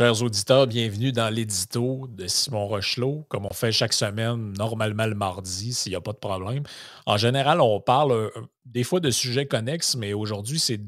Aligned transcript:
Chers 0.00 0.22
auditeurs, 0.22 0.66
bienvenue 0.66 1.12
dans 1.12 1.28
l'édito 1.28 2.06
de 2.08 2.26
Simon 2.26 2.66
Rochelot, 2.66 3.26
comme 3.28 3.44
on 3.44 3.52
fait 3.52 3.70
chaque 3.70 3.92
semaine, 3.92 4.54
normalement 4.54 5.04
le 5.04 5.14
mardi, 5.14 5.74
s'il 5.74 5.92
n'y 5.92 5.96
a 5.96 6.00
pas 6.00 6.14
de 6.14 6.16
problème. 6.16 6.62
En 7.04 7.18
général, 7.18 7.60
on 7.60 7.82
parle 7.82 8.12
euh, 8.12 8.30
des 8.64 8.82
fois 8.82 9.00
de 9.00 9.10
sujets 9.10 9.44
connexes, 9.44 9.96
mais 9.96 10.14
aujourd'hui, 10.14 10.58
c'est 10.58 10.80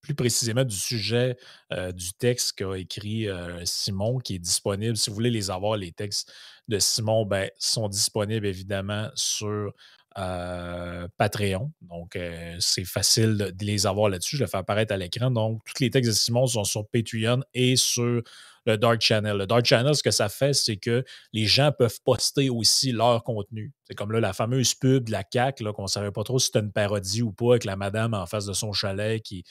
plus 0.00 0.14
précisément 0.14 0.64
du 0.64 0.74
sujet 0.74 1.36
euh, 1.74 1.92
du 1.92 2.14
texte 2.14 2.54
qu'a 2.54 2.78
écrit 2.78 3.28
euh, 3.28 3.62
Simon, 3.66 4.16
qui 4.20 4.36
est 4.36 4.38
disponible. 4.38 4.96
Si 4.96 5.10
vous 5.10 5.16
voulez 5.16 5.28
les 5.28 5.50
avoir, 5.50 5.76
les 5.76 5.92
textes 5.92 6.32
de 6.66 6.78
Simon 6.78 7.26
ben, 7.26 7.50
sont 7.58 7.88
disponibles 7.88 8.46
évidemment 8.46 9.10
sur 9.16 9.74
Patreon. 10.14 11.72
Donc, 11.82 12.18
c'est 12.58 12.84
facile 12.84 13.36
de, 13.36 13.64
les 13.64 13.86
avoir 13.86 14.08
là-dessus. 14.08 14.36
Je 14.36 14.42
le 14.42 14.48
fais 14.48 14.58
apparaître 14.58 14.92
à 14.92 14.96
l'écran. 14.96 15.30
Donc, 15.30 15.62
tous 15.64 15.82
les 15.82 15.90
textes 15.90 16.10
de 16.10 16.14
Simon 16.14 16.46
sont 16.46 16.64
sur 16.64 16.86
Patreon 16.88 17.42
et 17.54 17.76
sur 17.76 18.22
le 18.66 18.76
Dark 18.76 19.00
Channel. 19.00 19.36
Le 19.36 19.46
Dark 19.46 19.64
Channel, 19.64 19.94
ce 19.94 20.02
que 20.02 20.10
ça 20.10 20.28
fait, 20.28 20.52
c'est 20.52 20.76
que 20.76 21.04
les 21.32 21.46
gens 21.46 21.72
peuvent 21.76 22.00
poster 22.04 22.50
aussi 22.50 22.92
leur 22.92 23.22
contenu. 23.22 23.72
C'est 23.84 23.94
comme 23.94 24.12
là, 24.12 24.20
la 24.20 24.32
fameuse 24.32 24.74
pub 24.74 25.04
de 25.04 25.12
la 25.12 25.24
CAQ, 25.30 25.72
qu'on 25.72 25.82
ne 25.82 25.88
savait 25.88 26.12
pas 26.12 26.24
trop 26.24 26.38
si 26.38 26.46
c'était 26.46 26.60
une 26.60 26.72
parodie 26.72 27.22
ou 27.22 27.32
pas, 27.32 27.52
avec 27.52 27.64
la 27.64 27.76
madame 27.76 28.14
en 28.14 28.26
face 28.26 28.46
de 28.46 28.52
son 28.52 28.72
chalet 28.72 29.22
qui. 29.22 29.44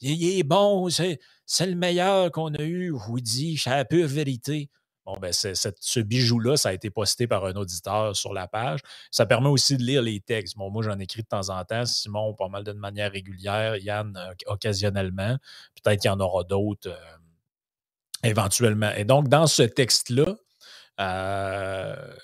Il 0.00 0.38
est 0.38 0.42
bon, 0.42 0.88
c'est 0.90 1.18
le 1.60 1.76
meilleur 1.76 2.30
qu'on 2.32 2.52
a 2.54 2.62
eu, 2.62 2.90
vous 2.90 3.20
dit, 3.20 3.56
c'est 3.56 3.70
la 3.70 3.84
pure 3.84 4.08
vérité. 4.08 4.68
Bon, 5.04 5.18
ben, 5.18 5.32
ce 5.32 6.00
bijou-là, 6.00 6.56
ça 6.56 6.70
a 6.70 6.72
été 6.72 6.88
posté 6.88 7.26
par 7.26 7.44
un 7.44 7.54
auditeur 7.56 8.16
sur 8.16 8.32
la 8.32 8.48
page. 8.48 8.80
Ça 9.10 9.26
permet 9.26 9.48
aussi 9.48 9.76
de 9.76 9.82
lire 9.82 10.00
les 10.00 10.20
textes. 10.20 10.56
Bon, 10.56 10.70
moi, 10.70 10.82
j'en 10.82 10.98
écris 10.98 11.22
de 11.22 11.28
temps 11.28 11.50
en 11.50 11.62
temps. 11.64 11.84
Simon, 11.84 12.32
pas 12.32 12.48
mal 12.48 12.64
de 12.64 12.72
manière 12.72 13.12
régulière. 13.12 13.76
Yann, 13.76 14.16
euh, 14.16 14.32
occasionnellement. 14.46 15.36
Peut-être 15.82 16.00
qu'il 16.00 16.08
y 16.08 16.12
en 16.12 16.20
aura 16.20 16.44
d'autres 16.44 16.88
euh, 16.88 17.16
éventuellement. 18.22 18.92
Et 18.96 19.04
donc, 19.04 19.28
dans 19.28 19.46
ce 19.46 19.62
texte-là, 19.62 20.36
euh, 21.00 22.14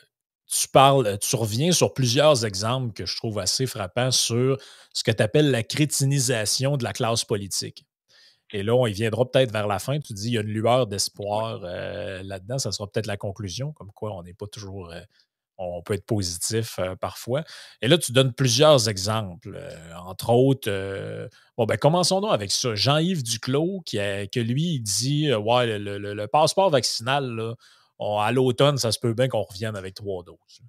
tu 0.47 0.69
parles, 0.69 1.19
tu 1.19 1.37
reviens 1.37 1.73
sur 1.73 1.93
plusieurs 1.93 2.47
exemples 2.47 2.95
que 2.95 3.05
je 3.05 3.17
trouve 3.17 3.39
assez 3.39 3.67
frappants 3.67 4.11
sur 4.11 4.57
ce 4.95 5.05
que 5.05 5.11
tu 5.11 5.23
appelles 5.23 5.51
la 5.51 5.63
crétinisation 5.63 6.79
de 6.79 6.85
la 6.85 6.95
classe 6.95 7.27
politique. 7.27 7.85
Et 8.53 8.63
là, 8.63 8.75
on 8.75 8.87
y 8.87 8.93
viendra 8.93 9.31
peut-être 9.31 9.53
vers 9.53 9.67
la 9.67 9.79
fin. 9.79 9.99
Tu 10.01 10.13
dis 10.13 10.29
il 10.29 10.35
y 10.35 10.39
a 10.39 10.41
une 10.41 10.49
lueur 10.49 10.87
d'espoir 10.87 11.61
euh, 11.65 12.23
là-dedans. 12.23 12.59
Ça 12.59 12.73
sera 12.73 12.89
peut-être 12.91 13.07
la 13.07 13.17
conclusion, 13.17 13.73
comme 13.73 13.93
quoi 13.93 14.13
on 14.17 14.23
n'est 14.23 14.35
pas 14.35 14.47
toujours. 14.47 14.91
Euh, 14.91 15.01
on 15.63 15.83
peut 15.83 15.93
être 15.95 16.07
positif 16.07 16.79
euh, 16.79 16.97
parfois. 16.97 17.45
Et 17.83 17.89
là, 17.89 17.99
tu 17.99 18.13
donnes 18.13 18.33
plusieurs 18.33 18.89
exemples. 18.89 19.61
entre 20.07 20.31
autres, 20.31 20.71
bon, 21.57 21.67
ben, 21.67 21.77
commençons 21.77 22.21
donc 22.21 22.33
avec 22.33 22.51
ça. 22.51 22.75
Jean-Yves 22.75 23.23
Duclos, 23.23 23.83
qui 23.85 23.99
que 23.99 24.41
lui, 24.41 24.75
il 24.75 24.81
dit 24.81 25.33
Ouais, 25.35 25.79
le, 25.79 26.27
passeport 26.27 26.71
vaccinal, 26.71 27.55
à 27.99 28.33
l'automne, 28.33 28.79
ça 28.79 28.91
se 28.91 28.99
peut 28.99 29.13
bien 29.13 29.29
qu'on 29.29 29.43
revienne 29.43 29.77
avec 29.77 29.95
trois 29.95 30.25
doses. 30.25 30.63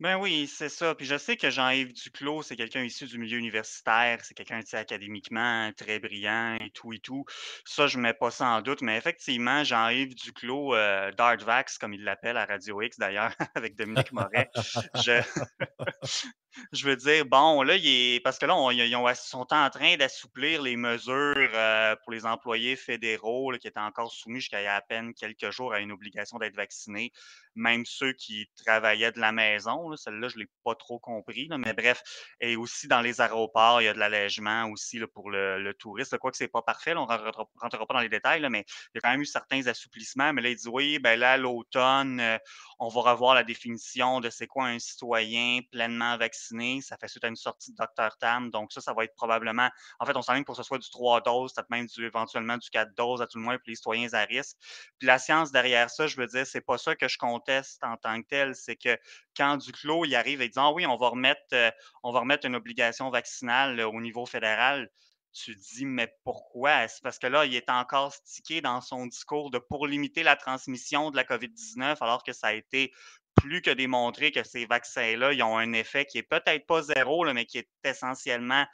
Ben 0.00 0.16
oui, 0.16 0.48
c'est 0.48 0.68
ça. 0.68 0.94
Puis 0.96 1.06
je 1.06 1.16
sais 1.16 1.36
que 1.36 1.50
Jean-Yves 1.50 1.92
Duclos, 1.92 2.42
c'est 2.42 2.56
quelqu'un 2.56 2.82
issu 2.82 3.06
du 3.06 3.16
milieu 3.16 3.38
universitaire, 3.38 4.18
c'est 4.24 4.34
quelqu'un, 4.34 4.60
tu 4.60 4.74
académiquement 4.74 5.70
très 5.76 6.00
brillant 6.00 6.56
et 6.60 6.70
tout 6.70 6.92
et 6.92 6.98
tout. 6.98 7.24
Ça, 7.64 7.86
je 7.86 7.98
mets 7.98 8.12
pas 8.12 8.32
ça 8.32 8.48
en 8.48 8.60
doute, 8.60 8.82
mais 8.82 8.96
effectivement, 8.96 9.62
Jean-Yves 9.62 10.16
Duclos, 10.16 10.74
euh, 10.74 11.12
Dartvax, 11.12 11.78
comme 11.78 11.94
il 11.94 12.02
l'appelle 12.02 12.36
à 12.36 12.44
Radio 12.44 12.82
X 12.82 12.98
d'ailleurs, 12.98 13.34
avec 13.54 13.76
Dominique 13.76 14.10
Moret, 14.10 14.50
je... 14.96 16.84
veux 16.84 16.96
dire, 16.96 17.24
bon, 17.24 17.62
là, 17.62 17.76
il 17.76 17.86
est... 17.86 18.20
parce 18.20 18.38
que 18.38 18.46
là, 18.46 18.56
ils 18.72 19.14
sont 19.14 19.46
en 19.52 19.70
train 19.70 19.96
d'assouplir 19.96 20.60
les 20.62 20.76
mesures 20.76 21.50
euh, 21.54 21.94
pour 22.02 22.10
les 22.10 22.26
employés 22.26 22.74
fédéraux 22.74 23.52
qui 23.60 23.68
étaient 23.68 23.78
encore 23.78 24.12
soumis 24.12 24.40
jusqu'à 24.40 24.60
il 24.60 24.64
y 24.64 24.66
a 24.66 24.74
à 24.74 24.82
peine 24.82 25.14
quelques 25.14 25.50
jours 25.52 25.72
à 25.72 25.78
une 25.78 25.92
obligation 25.92 26.38
d'être 26.38 26.56
vaccinés 26.56 27.12
même 27.54 27.84
ceux 27.86 28.12
qui 28.12 28.48
travaillaient 28.64 29.12
de 29.12 29.20
la 29.20 29.32
maison. 29.32 29.83
Celle-là, 29.96 30.28
je 30.28 30.36
ne 30.36 30.42
l'ai 30.42 30.48
pas 30.64 30.74
trop 30.74 30.98
compris. 30.98 31.48
mais 31.58 31.72
bref, 31.72 32.02
et 32.40 32.56
aussi 32.56 32.88
dans 32.88 33.00
les 33.00 33.20
aéroports, 33.20 33.80
il 33.80 33.84
y 33.86 33.88
a 33.88 33.94
de 33.94 33.98
l'allègement 33.98 34.66
aussi 34.66 35.00
pour 35.14 35.30
le, 35.30 35.62
le 35.62 35.74
touriste. 35.74 36.16
Quoi 36.18 36.30
que 36.30 36.36
ce 36.36 36.44
n'est 36.44 36.48
pas 36.48 36.62
parfait, 36.62 36.94
on 36.94 37.06
ne 37.06 37.32
rentrera 37.60 37.86
pas 37.86 37.94
dans 37.94 38.00
les 38.00 38.08
détails, 38.08 38.46
mais 38.50 38.64
il 38.94 38.96
y 38.96 38.98
a 38.98 39.00
quand 39.00 39.10
même 39.10 39.20
eu 39.20 39.26
certains 39.26 39.66
assouplissements. 39.66 40.32
Mais 40.32 40.42
là, 40.42 40.50
il 40.50 40.56
dit 40.56 40.68
oui, 40.68 40.98
ben 40.98 41.18
là, 41.18 41.36
l'automne, 41.36 42.20
euh, 42.20 42.38
on 42.78 42.88
va 42.88 43.12
revoir 43.12 43.34
la 43.34 43.44
définition 43.44 44.20
de 44.20 44.30
c'est 44.30 44.46
quoi 44.46 44.66
un 44.66 44.78
citoyen 44.78 45.60
pleinement 45.70 46.16
vacciné. 46.16 46.80
Ça 46.80 46.96
fait 46.96 47.08
suite 47.08 47.24
à 47.24 47.28
une 47.28 47.36
sortie 47.36 47.72
de 47.72 47.76
Dr. 47.76 48.16
Tam. 48.18 48.50
Donc, 48.50 48.72
ça, 48.72 48.80
ça 48.80 48.92
va 48.92 49.04
être 49.04 49.14
probablement. 49.14 49.68
En 49.98 50.06
fait, 50.06 50.16
on 50.16 50.22
s'enligne 50.22 50.44
pour 50.44 50.56
que 50.56 50.62
ce 50.62 50.66
soit 50.66 50.78
du 50.78 50.90
3 50.90 51.20
doses, 51.22 51.52
peut-être 51.54 51.70
même 51.70 51.86
du, 51.86 52.04
éventuellement 52.04 52.56
du 52.56 52.68
4 52.70 52.94
doses 52.96 53.22
à 53.22 53.26
tout 53.26 53.38
le 53.38 53.44
moins 53.44 53.56
pour 53.56 53.64
les 53.66 53.76
citoyens 53.76 54.12
à 54.12 54.24
risque. 54.24 54.56
Puis 54.98 55.06
la 55.06 55.18
science 55.18 55.52
derrière 55.52 55.90
ça, 55.90 56.06
je 56.06 56.16
veux 56.16 56.26
dire, 56.26 56.46
c'est 56.46 56.60
pas 56.60 56.78
ça 56.78 56.94
que 56.94 57.08
je 57.08 57.18
conteste 57.18 57.82
en 57.82 57.96
tant 57.96 58.20
que 58.22 58.28
tel. 58.28 58.54
C'est 58.54 58.76
que 58.76 58.96
quand 59.36 59.58
Duclos 59.74 60.04
il 60.04 60.14
arrive 60.14 60.42
et 60.42 60.48
dit 60.48 60.58
Ah 60.58 60.72
oui, 60.72 60.86
on 60.86 60.96
va 60.96 61.08
remettre, 61.08 61.42
euh, 61.52 61.70
on 62.02 62.12
va 62.12 62.20
remettre 62.20 62.46
une 62.46 62.56
obligation 62.56 63.10
vaccinale 63.10 63.80
au 63.80 64.00
niveau 64.00 64.26
fédéral 64.26 64.90
tu 65.34 65.54
dis, 65.56 65.84
mais 65.84 66.14
pourquoi? 66.22 66.86
C'est 66.88 67.02
parce 67.02 67.18
que 67.18 67.26
là, 67.26 67.44
il 67.44 67.54
est 67.54 67.68
encore 67.68 68.12
stické 68.12 68.60
dans 68.60 68.80
son 68.80 69.06
discours 69.06 69.50
de 69.50 69.58
pour 69.58 69.86
limiter 69.86 70.22
la 70.22 70.36
transmission 70.36 71.10
de 71.10 71.16
la 71.16 71.24
COVID-19, 71.24 71.96
alors 72.00 72.22
que 72.22 72.32
ça 72.32 72.48
a 72.48 72.52
été 72.52 72.92
plus 73.34 73.60
que 73.60 73.70
démontré 73.70 74.30
que 74.30 74.44
ces 74.44 74.64
vaccins-là, 74.64 75.32
ils 75.32 75.42
ont 75.42 75.58
un 75.58 75.72
effet 75.72 76.06
qui 76.06 76.18
est 76.18 76.22
peut-être 76.22 76.66
pas 76.66 76.82
zéro, 76.82 77.24
mais 77.32 77.46
qui 77.46 77.58
est 77.58 77.68
essentiellement 77.82 78.64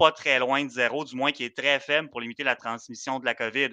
pas 0.00 0.12
très 0.12 0.38
loin 0.38 0.64
de 0.64 0.70
zéro, 0.70 1.04
du 1.04 1.14
moins 1.14 1.30
qui 1.30 1.44
est 1.44 1.54
très 1.54 1.78
faible 1.78 2.08
pour 2.08 2.22
limiter 2.22 2.42
la 2.42 2.56
transmission 2.56 3.18
de 3.18 3.26
la 3.26 3.34
COVID. 3.34 3.68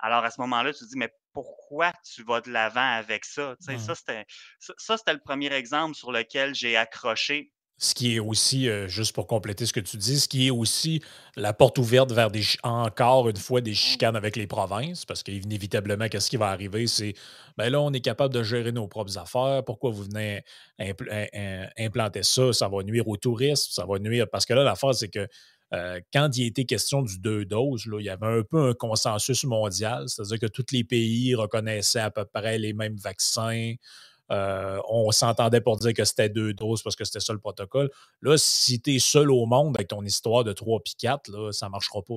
Alors 0.00 0.24
à 0.24 0.30
ce 0.32 0.40
moment-là, 0.40 0.72
tu 0.72 0.80
te 0.80 0.90
dis, 0.90 0.98
mais 0.98 1.14
pourquoi 1.32 1.92
tu 2.02 2.24
vas 2.24 2.40
de 2.40 2.50
l'avant 2.50 2.96
avec 2.96 3.24
ça? 3.24 3.54
Ça, 3.60 3.94
c'était 3.94 5.12
le 5.12 5.20
premier 5.24 5.52
exemple 5.52 5.94
sur 5.94 6.10
lequel 6.10 6.52
j'ai 6.52 6.76
accroché 6.76 7.52
ce 7.80 7.94
qui 7.94 8.16
est 8.16 8.18
aussi, 8.18 8.68
euh, 8.68 8.88
juste 8.88 9.14
pour 9.14 9.28
compléter 9.28 9.64
ce 9.64 9.72
que 9.72 9.78
tu 9.78 9.96
dis, 9.96 10.18
ce 10.18 10.26
qui 10.26 10.48
est 10.48 10.50
aussi 10.50 11.00
la 11.36 11.52
porte 11.52 11.78
ouverte 11.78 12.10
vers 12.10 12.28
des, 12.28 12.42
encore 12.64 13.28
une 13.28 13.36
fois 13.36 13.60
des 13.60 13.74
chicanes 13.74 14.16
avec 14.16 14.34
les 14.34 14.48
provinces, 14.48 15.04
parce 15.04 15.22
qu'inévitablement, 15.22 16.08
qu'est-ce 16.08 16.28
qui 16.28 16.36
va 16.36 16.48
arriver? 16.48 16.88
C'est, 16.88 17.14
ben 17.56 17.70
là, 17.70 17.80
on 17.80 17.92
est 17.92 18.00
capable 18.00 18.34
de 18.34 18.42
gérer 18.42 18.72
nos 18.72 18.88
propres 18.88 19.16
affaires. 19.16 19.62
Pourquoi 19.64 19.92
vous 19.92 20.02
venez 20.02 20.42
implanter 21.78 22.24
ça? 22.24 22.52
Ça 22.52 22.66
va 22.66 22.82
nuire 22.82 23.06
au 23.06 23.16
tourisme, 23.16 23.70
ça 23.70 23.86
va 23.86 24.00
nuire. 24.00 24.26
Parce 24.28 24.44
que 24.44 24.54
là, 24.54 24.64
l'affaire, 24.64 24.92
c'est 24.92 25.08
que 25.08 25.28
euh, 25.74 26.00
quand 26.12 26.36
il 26.36 26.46
était 26.46 26.64
question 26.64 27.02
du 27.02 27.18
deux 27.18 27.44
doses, 27.44 27.86
là, 27.86 28.00
il 28.00 28.06
y 28.06 28.08
avait 28.08 28.26
un 28.26 28.42
peu 28.42 28.70
un 28.70 28.74
consensus 28.74 29.44
mondial, 29.44 30.08
c'est-à-dire 30.08 30.38
que 30.38 30.46
tous 30.46 30.66
les 30.72 30.84
pays 30.84 31.34
reconnaissaient 31.34 32.00
à 32.00 32.10
peu 32.10 32.24
près 32.24 32.58
les 32.58 32.72
mêmes 32.72 32.96
vaccins. 32.96 33.74
Euh, 34.30 34.78
on 34.88 35.10
s'entendait 35.10 35.60
pour 35.60 35.78
dire 35.78 35.94
que 35.94 36.04
c'était 36.04 36.28
deux 36.28 36.52
doses 36.52 36.82
parce 36.82 36.96
que 36.96 37.04
c'était 37.04 37.20
ça 37.20 37.32
le 37.32 37.38
protocole. 37.38 37.90
Là, 38.22 38.36
si 38.36 38.80
tu 38.80 38.96
es 38.96 38.98
seul 38.98 39.30
au 39.30 39.46
monde 39.46 39.76
avec 39.76 39.88
ton 39.88 40.04
histoire 40.04 40.44
de 40.44 40.52
3 40.52 40.80
puis 40.84 40.94
4, 40.98 41.28
là, 41.30 41.52
ça 41.52 41.66
ne 41.66 41.70
marchera 41.72 42.02
pas. 42.02 42.14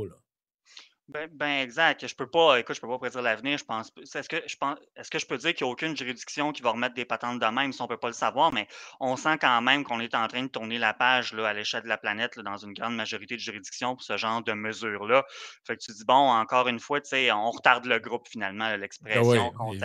Ben, 1.11 1.29
ben, 1.33 1.61
exact. 1.61 2.07
Je 2.07 2.15
peux 2.15 2.27
pas, 2.27 2.59
écoute, 2.59 2.75
je 2.75 2.81
peux 2.81 2.87
pas 2.87 2.97
prédire 2.97 3.21
l'avenir. 3.21 3.57
Je 3.57 3.65
pense, 3.65 3.91
est-ce 3.97 4.29
que 4.29 4.41
je 4.47 4.55
pense, 4.55 4.77
est-ce 4.95 5.11
que 5.11 5.19
je 5.19 5.25
peux 5.25 5.37
dire 5.37 5.53
qu'il 5.53 5.65
n'y 5.65 5.69
a 5.69 5.73
aucune 5.73 5.95
juridiction 5.95 6.53
qui 6.53 6.61
va 6.61 6.71
remettre 6.71 6.95
des 6.95 7.03
patentes 7.03 7.39
de 7.39 7.45
même? 7.45 7.73
Si 7.73 7.81
on 7.81 7.87
peut 7.87 7.97
pas 7.97 8.07
le 8.07 8.13
savoir, 8.13 8.53
mais 8.53 8.67
on 8.99 9.17
sent 9.17 9.37
quand 9.39 9.61
même 9.61 9.83
qu'on 9.83 9.99
est 9.99 10.15
en 10.15 10.27
train 10.27 10.43
de 10.43 10.47
tourner 10.47 10.77
la 10.77 10.93
page 10.93 11.33
là, 11.33 11.49
à 11.49 11.53
l'échelle 11.53 11.83
de 11.83 11.89
la 11.89 11.97
planète 11.97 12.39
dans 12.39 12.57
une 12.57 12.73
grande 12.73 12.95
majorité 12.95 13.35
de 13.35 13.41
juridictions 13.41 13.95
pour 13.95 14.03
ce 14.03 14.15
genre 14.15 14.41
de 14.41 14.53
mesures-là. 14.53 15.25
Fait 15.65 15.75
que 15.75 15.81
tu 15.83 15.91
dis 15.91 16.05
bon, 16.05 16.13
encore 16.13 16.67
une 16.69 16.79
fois, 16.79 17.01
tu 17.01 17.09
sais, 17.09 17.31
on 17.31 17.51
retarde 17.51 17.85
le 17.85 17.99
groupe 17.99 18.27
finalement, 18.29 18.65
ah 18.65 18.77
l'expression 18.77 19.51
oui, 19.59 19.79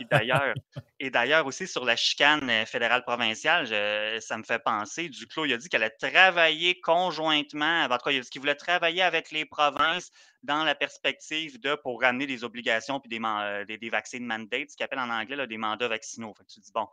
Et 0.00 0.04
d'ailleurs, 0.10 0.54
et 0.98 1.10
d'ailleurs 1.10 1.46
aussi 1.46 1.66
sur 1.66 1.84
la 1.84 1.96
chicane 1.96 2.48
euh, 2.48 2.66
fédérale 2.66 3.02
provinciale, 3.02 3.66
ça 4.20 4.38
me 4.38 4.42
fait 4.42 4.62
penser. 4.62 5.08
Duclos, 5.08 5.44
il 5.44 5.52
a 5.52 5.56
dit 5.56 5.68
qu'elle 5.68 5.82
a 5.82 5.90
travaillé 5.90 6.80
conjointement, 6.80 7.84
en 7.84 7.88
tout 7.88 8.04
cas, 8.04 8.10
il 8.10 8.18
a 8.18 8.20
dit 8.20 8.30
qu'il 8.30 8.40
voulait 8.40 8.54
travailler 8.54 9.02
avec 9.02 9.30
les 9.30 9.44
provinces 9.44 10.10
dans 10.46 10.64
la 10.64 10.74
perspective 10.74 11.60
de 11.60 11.74
pour 11.74 12.00
ramener 12.00 12.26
des 12.26 12.44
obligations 12.44 13.00
puis 13.00 13.10
des, 13.10 13.20
euh, 13.24 13.64
des, 13.64 13.78
des 13.78 13.90
vaccines 13.90 14.24
mandates, 14.24 14.70
ce 14.70 14.76
qu'il 14.76 14.84
appelle 14.84 15.00
en 15.00 15.10
anglais 15.10 15.46
des 15.46 15.58
mandats 15.58 15.88
vaccinaux. 15.88 16.32
Fait 16.36 16.44
tu 16.44 16.60
dis, 16.60 16.70
bon, 16.72 16.86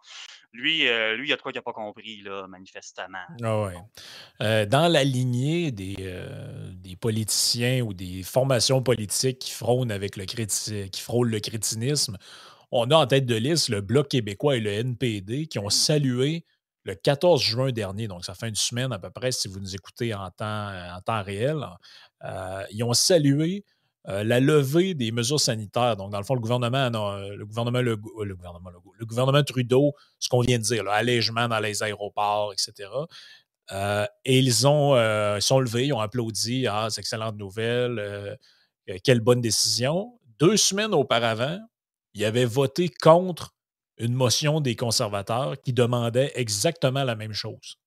lui, 0.52 0.88
euh, 0.88 1.16
lui, 1.16 1.28
il 1.28 1.30
y 1.30 1.34
a 1.34 1.38
de 1.38 1.42
quoi 1.42 1.52
qu'il 1.52 1.60
n'a 1.60 1.64
pas 1.64 1.74
compris, 1.74 2.22
là, 2.22 2.48
manifestement. 2.48 3.20
Ah 3.44 3.70
euh, 4.42 4.66
dans 4.66 4.88
la 4.88 5.04
lignée 5.04 5.72
des, 5.72 5.96
des 6.74 6.96
politiciens 6.96 7.82
ou 7.82 7.94
des 7.94 8.24
formations 8.24 8.82
politiques 8.82 9.40
qui 9.40 9.52
frônent 9.52 9.92
avec 9.92 10.18
le 10.18 10.26
qui 10.26 11.02
frôlent 11.02 11.30
le 11.30 11.40
crétinisme, 11.40 12.18
on 12.76 12.90
a 12.90 12.96
en 12.96 13.08
tête 13.08 13.26
de 13.26 13.36
liste 13.36 13.70
le 13.70 13.82
Bloc 13.82 14.10
québécois 14.10 14.58
et 14.58 14.60
le 14.60 14.72
NPD 14.72 15.48
qui 15.48 15.60
ont 15.60 15.68
mmh. 15.68 15.72
salué 15.72 16.46
le 16.86 16.96
14 16.96 17.42
juin 17.42 17.72
dernier, 17.72 18.08
donc 18.08 18.26
ça 18.26 18.34
fait 18.34 18.50
une 18.50 18.56
semaine 18.56 18.92
à 18.92 19.00
peu 19.00 19.10
près 19.10 19.32
si 19.32 19.48
vous 19.48 19.60
nous 19.60 19.74
écoutez 19.74 20.14
en 20.14 20.30
temps, 20.32 20.72
en 20.94 21.00
temps 21.02 21.24
réel, 21.24 21.66
euh, 22.26 22.64
ils 22.72 22.84
ont 22.84 22.94
salué 22.94 23.64
euh, 24.10 24.24
la 24.24 24.42
levée 24.42 24.94
des 24.94 25.14
mesures 25.14 25.40
sanitaires. 25.40 25.96
Donc, 25.96 26.12
dans 26.12 26.18
le 26.18 26.26
fond, 26.26 26.34
le 26.34 26.42
gouvernement, 26.42 26.92
euh, 26.92 27.36
le 27.36 27.46
gouvernement, 27.46 27.80
le, 27.80 27.96
gouvernement, 27.96 28.70
le, 29.00 29.06
gouvernement 29.06 29.44
Trudeau, 29.44 29.94
ce 30.20 30.28
qu'on 30.28 30.42
vient 30.42 30.58
de 30.58 30.64
dire, 30.64 30.84
l'allègement 30.84 31.48
dans 31.48 31.60
les 31.60 31.84
aéroports, 31.84 32.52
etc. 32.52 32.90
et 34.26 34.40
ils 34.40 34.68
ont 34.68 34.94
sont 35.40 35.60
levés, 35.60 35.88
ils 35.88 35.94
ont 35.94 36.02
applaudi. 36.02 36.68
Ah, 36.68 36.88
c'est 36.90 37.00
excellente 37.00 37.38
nouvelle. 37.38 38.38
quelle 39.06 39.22
bonne 39.22 39.40
décision. 39.40 40.20
deux 40.38 40.58
semaines 40.58 40.94
auparavant, 40.94 41.60
il 42.14 42.26
avait 42.26 42.46
voté 42.46 42.90
contre 42.90 43.54
une 43.98 44.14
motion 44.14 44.60
des 44.60 44.76
conservateurs 44.76 45.56
qui 45.62 45.74
demandait 45.74 46.32
exactement 46.36 47.04
la 47.04 47.16
même 47.16 47.34
chose. 47.34 47.78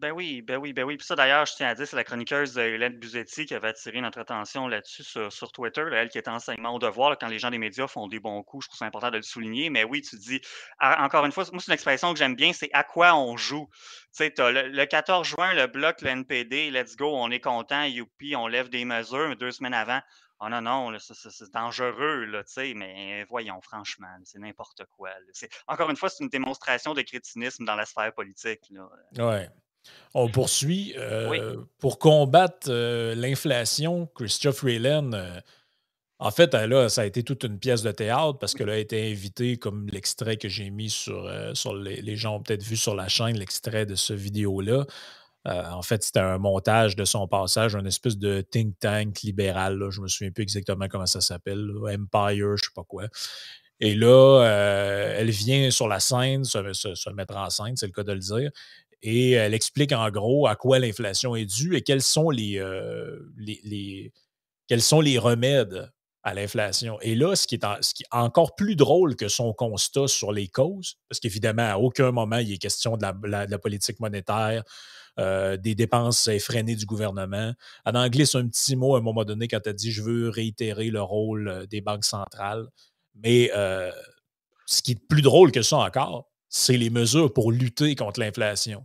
Ben 0.00 0.12
oui, 0.12 0.40
ben 0.40 0.56
oui, 0.56 0.72
ben 0.72 0.84
oui. 0.84 0.96
Puis 0.96 1.06
ça, 1.06 1.14
d'ailleurs, 1.14 1.44
je 1.44 1.52
tiens 1.54 1.68
à 1.68 1.74
dire, 1.74 1.86
c'est 1.86 1.94
la 1.96 2.04
chroniqueuse 2.04 2.56
euh, 2.56 2.74
Hélène 2.74 2.98
Buzetti 2.98 3.44
qui 3.44 3.54
avait 3.54 3.68
attiré 3.68 4.00
notre 4.00 4.18
attention 4.18 4.66
là-dessus 4.66 5.04
sur, 5.04 5.52
Twitter, 5.52 5.84
elle 5.92 6.08
qui 6.08 6.16
est 6.16 6.26
enseignement 6.26 6.74
au 6.74 6.78
devoir, 6.78 7.18
quand 7.18 7.28
les 7.28 7.38
gens 7.38 7.50
des 7.50 7.58
médias 7.58 7.86
font 7.86 8.08
des 8.08 8.18
bons 8.18 8.42
coups, 8.42 8.64
je 8.64 8.70
trouve 8.70 8.78
ça 8.78 8.86
important 8.86 9.10
de 9.10 9.18
le 9.18 9.22
souligner. 9.22 9.68
Mais 9.68 9.84
oui, 9.84 10.00
tu 10.00 10.16
dis, 10.16 10.40
encore 10.80 11.26
une 11.26 11.32
fois, 11.32 11.44
moi, 11.52 11.60
c'est 11.60 11.66
une 11.66 11.74
expression 11.74 12.14
que 12.14 12.18
j'aime 12.18 12.34
bien, 12.34 12.54
c'est 12.54 12.70
à 12.72 12.82
quoi 12.82 13.14
on 13.14 13.36
joue? 13.36 13.68
Tu 14.16 14.24
sais, 14.24 14.34
le, 14.38 14.68
le 14.68 14.86
14 14.86 15.28
juin, 15.28 15.52
le 15.52 15.66
bloc, 15.66 16.00
le 16.00 16.08
NPD, 16.08 16.70
let's 16.70 16.96
go, 16.96 17.14
on 17.14 17.30
est 17.30 17.40
content, 17.40 17.82
youpi, 17.84 18.34
on 18.36 18.46
lève 18.46 18.70
des 18.70 18.86
mesures, 18.86 19.28
mais 19.28 19.36
deux 19.36 19.50
semaines 19.50 19.74
avant, 19.74 20.00
oh 20.40 20.48
non, 20.48 20.62
non, 20.62 20.98
c'est 20.98 21.52
dangereux, 21.52 22.24
là, 22.24 22.42
tu 22.44 22.52
sais, 22.52 22.74
mais 22.74 23.24
voyons, 23.24 23.60
franchement, 23.60 24.08
c'est 24.24 24.38
n'importe 24.38 24.82
quoi. 24.96 25.10
Encore 25.66 25.90
une 25.90 25.96
fois, 25.96 26.08
c'est 26.08 26.24
une 26.24 26.30
démonstration 26.30 26.94
de 26.94 27.02
crétinisme 27.02 27.64
dans 27.64 27.76
la 27.76 27.86
sphère 27.86 28.12
politique. 28.14 28.62
Là. 28.70 28.88
Ouais. 29.18 29.48
On 30.14 30.28
poursuit. 30.28 30.94
Euh, 30.96 31.56
pour 31.78 31.98
combattre 31.98 32.68
euh, 32.68 33.14
l'inflation, 33.14 34.06
Christophe 34.14 34.64
euh, 34.64 35.40
en 36.18 36.30
fait, 36.30 36.52
là, 36.52 36.88
ça 36.88 37.02
a 37.02 37.04
été 37.06 37.22
toute 37.22 37.44
une 37.44 37.58
pièce 37.58 37.82
de 37.82 37.90
théâtre 37.92 38.38
parce 38.38 38.52
qu'elle 38.52 38.68
a 38.68 38.76
été 38.76 39.10
invitée, 39.10 39.56
comme 39.56 39.86
l'extrait 39.88 40.36
que 40.36 40.48
j'ai 40.48 40.68
mis 40.68 40.90
sur, 40.90 41.30
sur 41.54 41.74
les, 41.74 42.16
gens 42.16 42.36
ont 42.36 42.42
peut-être 42.42 42.62
vu 42.62 42.76
sur 42.76 42.94
la 42.94 43.08
chaîne, 43.08 43.38
l'extrait 43.38 43.86
de 43.86 43.94
ce 43.94 44.12
vidéo-là. 44.12 44.84
En 45.46 45.82
fait, 45.82 46.02
c'était 46.02 46.20
un 46.20 46.38
montage 46.38 46.96
de 46.96 47.04
son 47.04 47.26
passage, 47.26 47.74
un 47.74 47.84
espèce 47.84 48.18
de 48.18 48.40
think 48.42 48.78
tank 48.78 49.22
libéral. 49.22 49.78
Je 49.88 49.90
je 49.90 50.00
me 50.02 50.08
souviens 50.08 50.30
plus 50.32 50.42
exactement 50.42 50.86
comment 50.88 51.06
ça 51.06 51.20
s'appelle, 51.20 51.70
Empire, 51.84 52.34
je 52.36 52.44
ne 52.44 52.56
sais 52.56 52.74
pas 52.74 52.84
quoi. 52.84 53.04
Et 53.80 53.94
là, 53.94 54.44
elle 55.16 55.30
vient 55.30 55.70
sur 55.70 55.88
la 55.88 56.00
scène 56.00 56.44
se, 56.44 57.10
mettre 57.12 57.36
en 57.36 57.48
scène, 57.48 57.76
c'est 57.76 57.86
le 57.86 57.92
cas 57.92 58.02
de 58.02 58.12
le 58.12 58.18
dire 58.18 58.50
et 59.02 59.32
elle 59.32 59.54
explique 59.54 59.92
en 59.92 60.10
gros 60.10 60.46
à 60.46 60.56
quoi 60.56 60.78
l'inflation 60.78 61.34
est 61.36 61.46
due 61.46 61.76
et 61.76 61.82
quels 61.82 62.02
sont 62.02 62.30
les, 62.30 62.58
euh, 62.58 63.18
quels 64.68 64.82
sont 64.82 65.00
les 65.00 65.18
remèdes 65.18 65.90
à 66.22 66.34
l'inflation. 66.34 67.00
Et 67.00 67.14
là, 67.14 67.34
ce 67.34 67.46
qui, 67.46 67.54
est 67.54 67.82
ce 67.82 67.94
qui 67.94 68.02
est 68.02 68.14
encore 68.14 68.54
plus 68.54 68.76
drôle 68.76 69.16
que 69.16 69.28
son 69.28 69.54
constat 69.54 70.06
sur 70.06 70.32
les 70.32 70.48
causes, 70.48 70.96
parce 71.08 71.18
qu'évidemment, 71.18 71.66
à 71.66 71.76
aucun 71.78 72.10
moment, 72.12 72.36
il 72.36 72.52
est 72.52 72.58
question 72.58 72.98
de 72.98 73.06
la, 73.26 73.58
politique 73.58 74.00
monétaire, 74.00 74.62
euh, 75.18 75.56
des 75.56 75.74
dépenses 75.74 76.28
effrénées 76.28 76.76
du 76.76 76.86
gouvernement. 76.86 77.52
En 77.84 77.94
anglais, 77.94 78.26
c'est 78.26 78.38
un 78.38 78.48
petit 78.48 78.76
mot 78.76 78.94
à 78.94 78.98
un 78.98 79.02
moment 79.02 79.24
donné 79.24 79.48
quand 79.48 79.60
elle 79.66 79.74
dit 79.74 79.92
Je 79.92 80.02
veux 80.02 80.28
réitérer 80.28 80.90
le 80.90 81.02
rôle 81.02 81.48
euh, 81.48 81.66
des 81.66 81.80
banques 81.80 82.04
centrales. 82.04 82.68
Mais 83.14 83.50
ce 84.66 84.82
qui 84.82 84.92
est 84.92 85.08
plus 85.08 85.20
drôle 85.20 85.50
que 85.50 85.62
ça 85.62 85.78
encore, 85.78 86.30
c'est 86.48 86.76
les 86.76 86.90
mesures 86.90 87.32
pour 87.32 87.52
lutter 87.52 87.94
contre 87.96 88.20
l'inflation. 88.20 88.84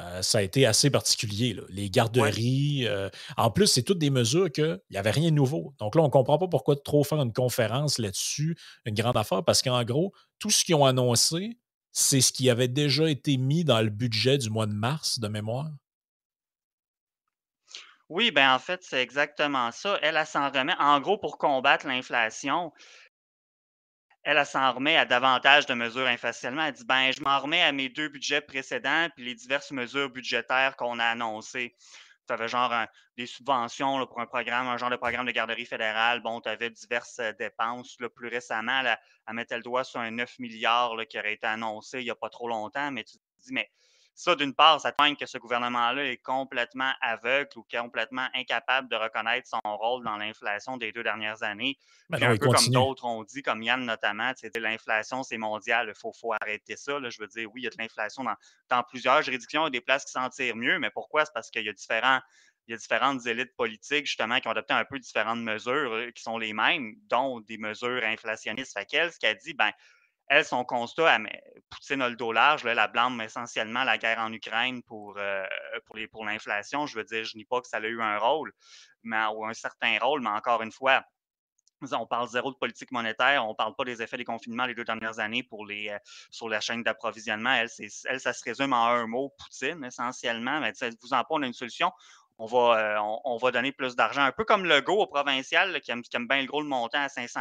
Euh, 0.00 0.22
ça 0.22 0.38
a 0.38 0.42
été 0.42 0.64
assez 0.64 0.90
particulier. 0.90 1.56
Les 1.68 1.90
garderies. 1.90 2.86
Euh, 2.86 3.10
en 3.36 3.50
plus, 3.50 3.66
c'est 3.66 3.82
toutes 3.82 3.98
des 3.98 4.10
mesures 4.10 4.50
qu'il 4.50 4.80
n'y 4.90 4.96
avait 4.96 5.10
rien 5.10 5.30
de 5.30 5.34
nouveau. 5.34 5.74
Donc 5.78 5.94
là, 5.94 6.02
on 6.02 6.06
ne 6.06 6.10
comprend 6.10 6.38
pas 6.38 6.48
pourquoi 6.48 6.76
trop 6.76 7.04
faire 7.04 7.20
une 7.20 7.32
conférence 7.32 7.98
là-dessus, 7.98 8.56
une 8.86 8.94
grande 8.94 9.16
affaire, 9.16 9.44
parce 9.44 9.60
qu'en 9.60 9.84
gros, 9.84 10.12
tout 10.38 10.50
ce 10.50 10.64
qu'ils 10.64 10.76
ont 10.76 10.86
annoncé, 10.86 11.58
c'est 11.92 12.20
ce 12.20 12.32
qui 12.32 12.50
avait 12.50 12.68
déjà 12.68 13.08
été 13.08 13.36
mis 13.36 13.64
dans 13.64 13.80
le 13.82 13.90
budget 13.90 14.38
du 14.38 14.50
mois 14.50 14.66
de 14.66 14.72
mars 14.72 15.20
de 15.20 15.28
mémoire? 15.28 15.70
Oui, 18.08 18.30
ben 18.30 18.54
en 18.54 18.58
fait, 18.58 18.82
c'est 18.82 19.02
exactement 19.02 19.70
ça. 19.72 19.98
Elle, 20.02 20.16
elle 20.16 20.26
s'en 20.26 20.50
remet. 20.50 20.74
En 20.78 21.00
gros, 21.00 21.16
pour 21.16 21.38
combattre 21.38 21.86
l'inflation, 21.86 22.72
elle, 24.22 24.44
s'en 24.46 24.72
remet 24.72 24.96
à 24.96 25.04
davantage 25.04 25.66
de 25.66 25.74
mesures 25.74 26.06
inflationnelles. 26.06 26.68
Elle 26.68 26.74
dit 26.74 26.84
ben, 26.84 27.10
je 27.16 27.22
m'en 27.22 27.40
remets 27.40 27.62
à 27.62 27.72
mes 27.72 27.88
deux 27.88 28.08
budgets 28.08 28.40
précédents 28.40 29.08
puis 29.16 29.24
les 29.24 29.34
diverses 29.34 29.70
mesures 29.72 30.10
budgétaires 30.10 30.76
qu'on 30.76 30.98
a 30.98 31.04
annoncées. 31.06 31.74
Tu 32.26 32.32
avais 32.32 32.48
genre 32.48 32.72
des 33.16 33.26
subventions 33.26 34.06
pour 34.06 34.20
un 34.20 34.26
programme, 34.26 34.68
un 34.68 34.76
genre 34.76 34.90
de 34.90 34.96
programme 34.96 35.26
de 35.26 35.32
garderie 35.32 35.66
fédérale. 35.66 36.20
Bon, 36.22 36.40
tu 36.40 36.48
avais 36.48 36.70
diverses 36.70 37.18
euh, 37.18 37.32
dépenses. 37.32 37.96
Plus 38.14 38.28
récemment, 38.28 38.80
elle, 38.80 39.34
mettait 39.34 39.56
le 39.56 39.62
doigt 39.62 39.84
sur 39.84 40.00
un 40.00 40.10
9 40.10 40.38
milliards 40.38 40.96
qui 41.08 41.18
aurait 41.18 41.34
été 41.34 41.46
annoncé 41.46 42.00
il 42.00 42.04
n'y 42.04 42.10
a 42.10 42.14
pas 42.14 42.30
trop 42.30 42.48
longtemps, 42.48 42.90
mais 42.90 43.04
tu 43.04 43.18
te 43.18 43.22
dis, 43.44 43.52
mais 43.52 43.70
ça, 44.14 44.34
d'une 44.34 44.54
part, 44.54 44.80
ça 44.80 44.92
montre 44.98 45.18
que 45.18 45.26
ce 45.26 45.38
gouvernement-là 45.38 46.04
est 46.04 46.18
complètement 46.18 46.92
aveugle 47.00 47.48
ou 47.56 47.66
complètement 47.70 48.28
incapable 48.34 48.88
de 48.88 48.96
reconnaître 48.96 49.48
son 49.48 49.76
rôle 49.76 50.04
dans 50.04 50.16
l'inflation 50.16 50.76
des 50.76 50.92
deux 50.92 51.02
dernières 51.02 51.42
années. 51.42 51.78
Ben 52.10 52.22
un 52.22 52.36
peu 52.36 52.50
comme 52.50 52.68
d'autres 52.68 53.04
ont 53.04 53.24
dit, 53.24 53.42
comme 53.42 53.62
Yann 53.62 53.84
notamment, 53.84 54.32
l'inflation, 54.54 55.22
c'est 55.22 55.38
mondial, 55.38 55.88
il 55.88 55.98
faut, 55.98 56.12
faut, 56.12 56.34
arrêter 56.34 56.76
ça. 56.76 56.98
Je 57.08 57.20
veux 57.20 57.28
dire, 57.28 57.48
oui, 57.52 57.62
il 57.62 57.64
y 57.64 57.66
a 57.66 57.70
de 57.70 57.78
l'inflation 57.78 58.24
dans, 58.24 58.82
plusieurs 58.84 59.22
juridictions, 59.22 59.62
il 59.62 59.64
y 59.64 59.66
a 59.68 59.70
des 59.70 59.80
places 59.80 60.04
qui 60.04 60.12
s'en 60.12 60.28
tirent 60.28 60.56
mieux, 60.56 60.78
mais 60.78 60.90
pourquoi? 60.90 61.24
C'est 61.24 61.32
parce 61.32 61.50
qu'il 61.50 61.64
y 61.64 61.68
a 61.68 61.72
différents 61.72 62.20
il 62.68 62.72
y 62.72 62.74
a 62.74 62.76
différentes 62.76 63.26
élites 63.26 63.54
politiques, 63.56 64.06
justement, 64.06 64.38
qui 64.38 64.46
ont 64.46 64.52
adopté 64.52 64.72
un 64.72 64.84
peu 64.84 64.98
différentes 64.98 65.40
mesures 65.40 65.92
euh, 65.92 66.10
qui 66.12 66.22
sont 66.22 66.38
les 66.38 66.52
mêmes, 66.52 66.94
dont 67.08 67.40
des 67.40 67.58
mesures 67.58 68.04
inflationnistes. 68.04 68.72
Fait 68.72 68.86
qu'elle, 68.86 69.12
ce 69.12 69.18
qu'elle 69.18 69.36
dit, 69.38 69.52
ben, 69.54 69.72
elle, 70.32 70.44
son 70.46 70.64
constat, 70.64 71.18
Poutine 71.68 72.02
a 72.02 72.08
le 72.08 72.16
dos 72.16 72.32
large, 72.32 72.64
elle 72.64 72.80
blâme 72.90 73.20
essentiellement 73.20 73.84
la 73.84 73.98
guerre 73.98 74.18
en 74.20 74.32
Ukraine 74.32 74.82
pour, 74.82 75.14
euh, 75.18 75.44
pour, 76.10 76.24
l'inflation. 76.24 76.86
Je 76.86 76.96
veux 76.96 77.04
dire, 77.04 77.24
je 77.24 77.36
dis 77.36 77.44
pas 77.44 77.60
que 77.60 77.68
ça 77.68 77.76
a 77.76 77.80
eu 77.80 78.00
un 78.00 78.18
rôle, 78.18 78.52
mais, 79.02 79.24
ou 79.34 79.44
un 79.44 79.52
certain 79.52 79.98
rôle, 80.00 80.22
mais 80.22 80.30
encore 80.30 80.62
une 80.62 80.72
fois, 80.72 81.04
on 81.92 82.06
parle 82.06 82.28
zéro 82.28 82.52
de 82.52 82.56
politique 82.56 82.92
monétaire, 82.92 83.44
on 83.44 83.50
ne 83.50 83.54
parle 83.54 83.74
pas 83.74 83.84
des 83.84 84.00
effets 84.00 84.16
des 84.16 84.24
confinements 84.24 84.66
les 84.66 84.74
deux 84.74 84.84
dernières 84.84 85.18
années 85.18 85.42
pour 85.42 85.66
les, 85.66 85.88
euh, 85.88 85.98
sur 86.30 86.48
la 86.48 86.60
chaîne 86.60 86.82
d'approvisionnement. 86.82 87.52
Elle, 87.52 87.68
elle, 88.04 88.20
ça 88.20 88.32
se 88.32 88.44
résume 88.44 88.72
en 88.72 88.86
un 88.86 89.06
mot, 89.06 89.34
Poutine, 89.38 89.84
essentiellement. 89.84 90.60
Mais 90.60 90.72
vous 91.02 91.12
en 91.12 91.24
pas, 91.24 91.26
on 91.30 91.42
a 91.42 91.46
une 91.46 91.52
solution 91.52 91.92
on 92.38 92.46
va, 92.46 92.78
euh, 92.78 93.18
on, 93.24 93.36
va 93.36 93.50
donner 93.50 93.72
plus 93.72 93.94
d'argent. 93.94 94.22
Un 94.22 94.32
peu 94.32 94.44
comme 94.44 94.64
le 94.64 94.80
Go 94.80 94.94
au 94.94 95.06
provincial, 95.06 95.80
qui, 95.80 95.90
aime, 95.90 96.02
bien 96.28 96.40
le 96.40 96.46
gros 96.46 96.60
le 96.60 96.68
montant 96.68 97.02
à 97.02 97.08
500 97.08 97.40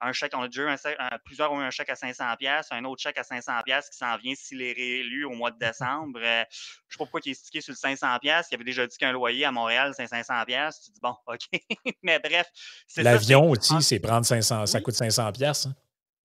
Un 0.00 0.12
chèque, 0.12 0.32
on 0.34 0.42
a 0.42 0.48
déjà 0.48 0.72
eu 0.72 0.96
plusieurs 1.24 1.52
ont 1.52 1.60
eu 1.60 1.64
un 1.64 1.70
chèque 1.70 1.90
à 1.90 1.94
500 1.94 2.24
un 2.70 2.84
autre 2.84 3.02
chèque 3.02 3.18
à 3.18 3.24
500 3.24 3.52
qui 3.64 3.96
s'en 3.96 4.16
vient 4.16 4.34
s'il 4.34 4.62
est 4.62 4.72
réélu 4.72 5.24
au 5.24 5.32
mois 5.32 5.50
de 5.50 5.58
décembre. 5.58 6.18
Euh, 6.22 6.44
je 6.50 6.56
ne 6.56 6.92
sais 6.92 6.98
pas 6.98 7.04
pourquoi 7.04 7.20
il 7.24 7.30
est 7.30 7.34
stické 7.34 7.60
sur 7.60 7.72
le 7.72 7.76
500 7.76 8.06
Il 8.22 8.30
avait 8.30 8.64
déjà 8.64 8.86
dit 8.86 8.96
qu'un 8.96 9.12
loyer 9.12 9.44
à 9.44 9.52
Montréal, 9.52 9.92
c'est 9.96 10.06
500 10.06 10.34
Tu 10.46 10.90
dis, 10.92 11.00
bon, 11.02 11.14
OK. 11.26 11.40
Mais 12.02 12.18
bref. 12.18 12.46
L'avion 12.96 13.50
aussi, 13.50 13.82
c'est 13.82 13.98
prendre 13.98 14.24
500, 14.24 14.66
ça 14.66 14.80
coûte 14.80 14.94
500 14.94 15.30
hein? 15.42 15.74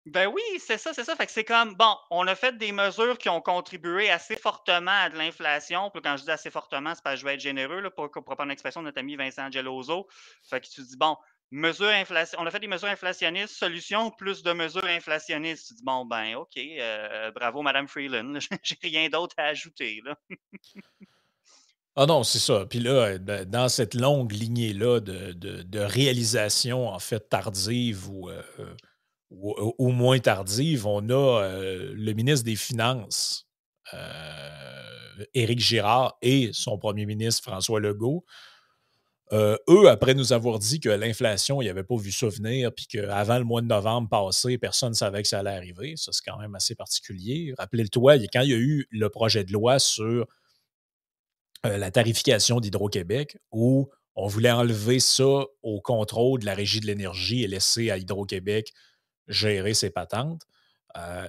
Ben 0.06 0.28
oui, 0.28 0.42
c'est 0.60 0.78
ça, 0.78 0.94
c'est 0.94 1.06
ça. 1.06 1.16
Fait 1.16 1.26
que 1.26 1.32
c'est 1.32 1.46
comme, 1.46 1.76
bon, 1.76 1.96
on 2.12 2.28
a 2.28 2.36
fait 2.36 2.58
des 2.58 2.74
mesures 2.74 3.18
qui 3.18 3.30
ont 3.30 3.40
contribué 3.40 4.10
assez 4.10 4.36
fortement 4.36 4.92
à 4.92 5.10
de 5.10 5.18
l'inflation. 5.18 5.90
Puis 5.92 6.02
quand 6.02 6.18
je 6.18 6.24
dis 6.24 6.32
assez 6.32 6.52
fortement, 6.52 6.94
c'est 6.94 7.04
parce 7.04 7.16
que 7.16 7.22
je 7.22 7.26
vais 7.26 7.36
être 7.36 7.40
généreux 7.40 7.80
là, 7.80 7.90
pour, 7.90 8.12
pour 8.12 8.24
prendre 8.24 8.50
l'expression 8.50 8.82
de 8.82 8.88
notre 8.88 9.00
ami 9.00 9.16
Vincent 9.16 9.50
Geloso. 9.50 10.08
Fait 10.44 10.60
que 10.60 10.68
tu 10.68 10.82
dis, 10.82 10.98
bon, 10.98 11.16
mesures 11.52 11.88
inflation, 11.88 12.38
on 12.42 12.46
a 12.46 12.52
fait 12.52 12.60
des 12.60 12.68
mesures 12.68 12.90
inflationnistes, 12.90 13.56
solution, 13.56 14.12
plus 14.12 14.44
de 14.44 14.52
mesures 14.52 14.84
inflationnistes. 14.84 15.70
Tu 15.70 15.74
dis, 15.76 15.84
bon, 15.84 16.06
ben, 16.06 16.36
OK, 16.36 16.58
euh, 16.58 17.32
bravo, 17.32 17.62
Madame 17.62 17.88
Freeland. 17.88 18.40
J'ai 18.64 18.78
rien 18.82 19.08
d'autre 19.08 19.36
à 19.38 19.44
ajouter. 19.44 20.02
Là. 20.04 20.18
Ah 21.96 22.08
non, 22.08 22.24
c'est 22.24 22.40
ça. 22.40 22.66
Puis 22.66 22.80
là, 22.80 23.20
ben, 23.20 23.46
dans 23.46 23.70
cette 23.70 23.94
longue 23.94 24.32
lignée-là 24.32 25.00
de, 25.00 25.32
de, 25.32 25.80
réalisation, 25.80 26.88
en 26.88 26.98
fait, 26.98 27.30
tardive 27.30 28.10
ou. 28.10 28.32
Euh, 28.32 28.42
ou, 29.34 29.90
moins 29.90 30.20
tardive, 30.20 30.86
on 30.86 31.10
a 31.10 31.44
euh, 31.44 31.94
le 31.96 32.14
ministre 32.14 32.46
des 32.46 32.56
Finances, 32.56 33.48
euh, 33.94 35.26
Éric 35.34 35.60
Girard, 35.60 36.18
et 36.22 36.52
son 36.54 36.78
premier 36.78 37.06
ministre, 37.06 37.44
François 37.44 37.80
Legault. 37.80 38.26
Euh, 39.32 39.58
eux, 39.68 39.90
après 39.90 40.14
nous 40.14 40.34
avoir 40.34 40.60
dit 40.60 40.80
que 40.80 40.90
l'inflation, 40.90 41.62
ils 41.62 41.68
n'avaient 41.68 41.84
pas 41.84 41.98
vu 41.98 42.12
ça 42.12 42.28
venir, 42.28 42.72
puis 42.74 42.86
qu'avant 42.86 43.40
le 43.40 43.44
mois 43.44 43.62
de 43.62 43.68
novembre 43.68 44.08
passé, 44.08 44.58
personne 44.58 44.90
ne 44.90 44.96
savait 44.96 45.24
que 45.24 45.28
ça 45.28 45.40
allait 45.40 45.50
arriver. 45.50 45.96
Ça, 45.98 46.12
c'est 46.12 46.24
quand 46.24 46.38
même 46.38 46.54
assez 46.54 46.76
particulier. 46.76 47.54
Rappelez-le-toi, 47.58 48.20
quand 48.32 48.42
il 48.42 48.50
y 48.50 48.54
a 48.54 48.58
eu 48.58 48.88
le 48.92 49.10
projet 49.10 49.44
de 49.44 49.52
loi 49.52 49.80
sur 49.80 50.28
la 51.64 51.90
tarification 51.92 52.60
d'Hydro-Québec, 52.60 53.38
où 53.52 53.90
on 54.16 54.28
voulait 54.28 54.52
enlever 54.52 55.00
ça 55.00 55.46
au 55.64 55.82
contrôle 55.82 56.42
de 56.42 56.46
la 56.46 56.54
Régie 56.54 56.82
de 56.82 56.86
l'énergie 56.86 57.44
et 57.44 57.48
laisser 57.48 57.90
à 57.90 57.98
Hydro-Québec 57.98 58.74
gérer 59.28 59.74
ses 59.74 59.90
patentes. 59.90 60.42
Euh, 60.96 61.28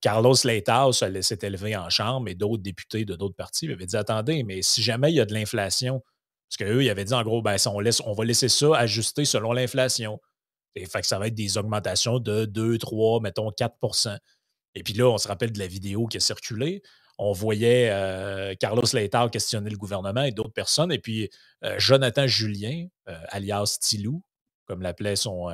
Carlos 0.00 0.34
Leitao 0.44 0.92
s'est 0.92 1.38
élevé 1.42 1.74
en 1.74 1.88
chambre 1.88 2.28
et 2.28 2.34
d'autres 2.34 2.62
députés 2.62 3.04
de 3.04 3.14
d'autres 3.14 3.34
partis 3.34 3.70
avaient 3.72 3.86
dit 3.86 3.96
Attendez, 3.96 4.42
mais 4.42 4.60
si 4.62 4.82
jamais 4.82 5.10
il 5.10 5.16
y 5.16 5.20
a 5.20 5.24
de 5.24 5.32
l'inflation, 5.32 6.02
parce 6.48 6.70
qu'eux, 6.70 6.84
ils 6.84 6.90
avaient 6.90 7.06
dit 7.06 7.14
en 7.14 7.22
gros, 7.22 7.40
ben, 7.40 7.56
on, 7.66 8.12
va 8.12 8.24
laisser 8.24 8.48
ça 8.48 8.76
ajuster 8.76 9.24
selon 9.24 9.52
l'inflation. 9.52 10.20
Fait 10.76 11.00
que 11.00 11.06
ça 11.06 11.18
va 11.18 11.28
être 11.28 11.34
des 11.34 11.56
augmentations 11.56 12.18
de 12.18 12.44
2, 12.44 12.78
3, 12.78 13.20
mettons 13.20 13.50
4% 13.50 14.18
Et 14.74 14.82
puis 14.82 14.94
là, 14.94 15.08
on 15.08 15.18
se 15.18 15.28
rappelle 15.28 15.52
de 15.52 15.58
la 15.58 15.66
vidéo 15.66 16.06
qui 16.06 16.18
a 16.18 16.20
circulé. 16.20 16.82
On 17.18 17.32
voyait 17.32 17.90
euh, 17.90 18.54
Carlos 18.58 18.84
Leitao 18.92 19.28
questionner 19.28 19.70
le 19.70 19.76
gouvernement 19.76 20.24
et 20.24 20.32
d'autres 20.32 20.52
personnes. 20.52 20.92
Et 20.92 20.98
puis 20.98 21.30
euh, 21.64 21.78
Jonathan 21.78 22.26
Julien, 22.26 22.86
alias 23.28 23.78
Tilou, 23.80 24.22
comme 24.66 24.82
l'appelait 24.82 25.16
son, 25.16 25.48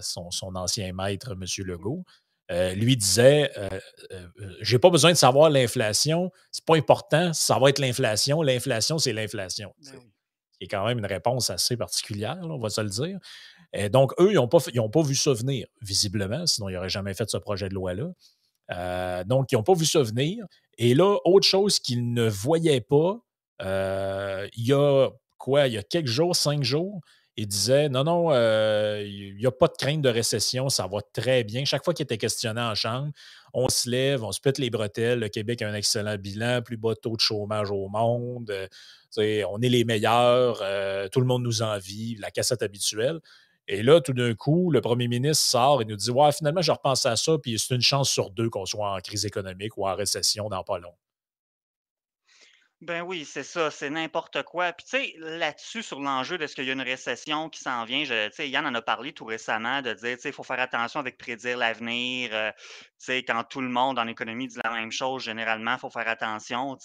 son, 0.00 0.54
ancien 0.54 0.92
maître, 0.92 1.32
M. 1.32 1.44
Legault, 1.66 2.04
lui 2.50 2.96
disait 2.96 3.50
J'ai 4.60 4.78
pas 4.78 4.90
besoin 4.90 5.12
de 5.12 5.16
savoir 5.16 5.50
l'inflation, 5.50 6.30
c'est 6.50 6.64
pas 6.64 6.76
important, 6.76 7.32
ça 7.32 7.58
va 7.58 7.70
être 7.70 7.78
l'inflation. 7.78 8.42
L'inflation, 8.42 8.98
c'est 8.98 9.12
l'inflation. 9.12 9.74
C'est 9.80 9.92
ben 9.92 10.68
quand 10.70 10.86
même 10.86 10.98
une 10.98 11.06
réponse 11.06 11.50
assez 11.50 11.76
particulière, 11.76 12.38
on 12.42 12.58
va 12.58 12.70
se 12.70 12.80
le 12.80 12.88
dire. 12.88 13.18
Et 13.74 13.88
donc, 13.88 14.12
eux, 14.20 14.30
ils 14.30 14.36
n'ont 14.36 14.48
pas, 14.48 14.58
pas 14.60 15.02
vu 15.02 15.16
ça 15.16 15.32
venir, 15.32 15.66
visiblement, 15.82 16.46
sinon 16.46 16.68
ils 16.68 16.74
n'auraient 16.74 16.88
jamais 16.88 17.12
fait 17.12 17.28
ce 17.28 17.36
projet 17.36 17.68
de 17.68 17.74
loi-là. 17.74 18.12
Euh, 18.70 19.24
donc, 19.24 19.50
ils 19.50 19.56
n'ont 19.56 19.64
pas 19.64 19.74
vu 19.74 19.84
ça 19.84 20.02
venir. 20.02 20.46
Et 20.78 20.94
là, 20.94 21.18
autre 21.24 21.46
chose 21.46 21.80
qu'ils 21.80 22.12
ne 22.12 22.28
voyaient 22.28 22.80
pas, 22.80 23.18
euh, 23.62 24.48
il 24.56 24.66
y 24.66 24.72
a 24.72 25.10
quoi, 25.38 25.66
il 25.66 25.74
y 25.74 25.78
a 25.78 25.82
quelques 25.82 26.06
jours, 26.06 26.36
cinq 26.36 26.62
jours, 26.62 27.00
ils 27.36 27.48
disaient 27.48 27.88
non, 27.88 28.04
non, 28.04 28.28
euh, 28.30 29.02
il 29.04 29.36
n'y 29.36 29.46
a 29.46 29.50
pas 29.50 29.66
de 29.66 29.74
crainte 29.76 30.02
de 30.02 30.08
récession, 30.08 30.68
ça 30.68 30.86
va 30.86 30.98
très 31.12 31.44
bien. 31.44 31.64
Chaque 31.64 31.84
fois 31.84 31.94
qu'il 31.94 32.04
était 32.04 32.18
questionné 32.18 32.60
en 32.60 32.74
chambre, 32.74 33.10
on 33.52 33.68
se 33.68 33.90
lève, 33.90 34.22
on 34.22 34.32
se 34.32 34.40
pète 34.40 34.58
les 34.58 34.70
bretelles. 34.70 35.20
Le 35.20 35.28
Québec 35.28 35.62
a 35.62 35.68
un 35.68 35.74
excellent 35.74 36.16
bilan, 36.16 36.62
plus 36.62 36.76
bas 36.76 36.94
taux 36.94 37.16
de 37.16 37.20
chômage 37.20 37.70
au 37.70 37.88
monde. 37.88 38.52
on 39.16 39.62
est 39.62 39.68
les 39.68 39.84
meilleurs, 39.84 40.58
tout 41.10 41.20
le 41.20 41.26
monde 41.26 41.42
nous 41.42 41.62
envie, 41.62 42.16
la 42.20 42.30
cassette 42.30 42.62
habituelle. 42.62 43.20
Et 43.66 43.82
là, 43.82 44.00
tout 44.00 44.12
d'un 44.12 44.34
coup, 44.34 44.70
le 44.70 44.80
premier 44.80 45.08
ministre 45.08 45.44
sort 45.44 45.80
et 45.80 45.84
nous 45.84 45.96
dit 45.96 46.10
Ouais, 46.10 46.30
finalement, 46.32 46.62
je 46.62 46.72
repense 46.72 47.06
à 47.06 47.16
ça, 47.16 47.38
puis 47.38 47.58
c'est 47.58 47.74
une 47.74 47.80
chance 47.80 48.10
sur 48.10 48.30
deux 48.30 48.50
qu'on 48.50 48.66
soit 48.66 48.92
en 48.92 48.98
crise 48.98 49.24
économique 49.24 49.76
ou 49.78 49.86
en 49.86 49.94
récession 49.94 50.48
dans 50.48 50.62
pas 50.62 50.78
long. 50.78 50.92
Ben 52.80 53.00
oui, 53.02 53.24
c'est 53.24 53.44
ça, 53.44 53.70
c'est 53.70 53.88
n'importe 53.88 54.42
quoi. 54.42 54.72
Puis 54.74 54.84
tu 54.84 54.90
sais, 54.98 55.14
là-dessus, 55.18 55.82
sur 55.82 56.00
l'enjeu 56.00 56.36
de 56.36 56.46
ce 56.46 56.54
qu'il 56.54 56.64
y 56.64 56.70
a 56.70 56.74
une 56.74 56.82
récession 56.82 57.48
qui 57.48 57.60
s'en 57.60 57.84
vient, 57.84 58.02
tu 58.02 58.08
sais, 58.32 58.50
Yann 58.50 58.66
en 58.66 58.74
a 58.74 58.82
parlé 58.82 59.14
tout 59.14 59.24
récemment 59.24 59.80
de 59.80 59.94
dire, 59.94 60.16
tu 60.16 60.22
sais, 60.22 60.28
il 60.28 60.34
faut 60.34 60.42
faire 60.42 60.60
attention 60.60 61.00
avec 61.00 61.16
prédire 61.16 61.56
l'avenir. 61.56 62.30
Euh, 62.34 62.50
quand 63.08 63.44
tout 63.44 63.60
le 63.60 63.68
monde 63.68 63.98
en 63.98 64.06
économie 64.06 64.48
dit 64.48 64.58
la 64.62 64.72
même 64.72 64.92
chose, 64.92 65.22
généralement, 65.22 65.74
il 65.74 65.78
faut 65.78 65.90
faire 65.90 66.08
attention. 66.08 66.76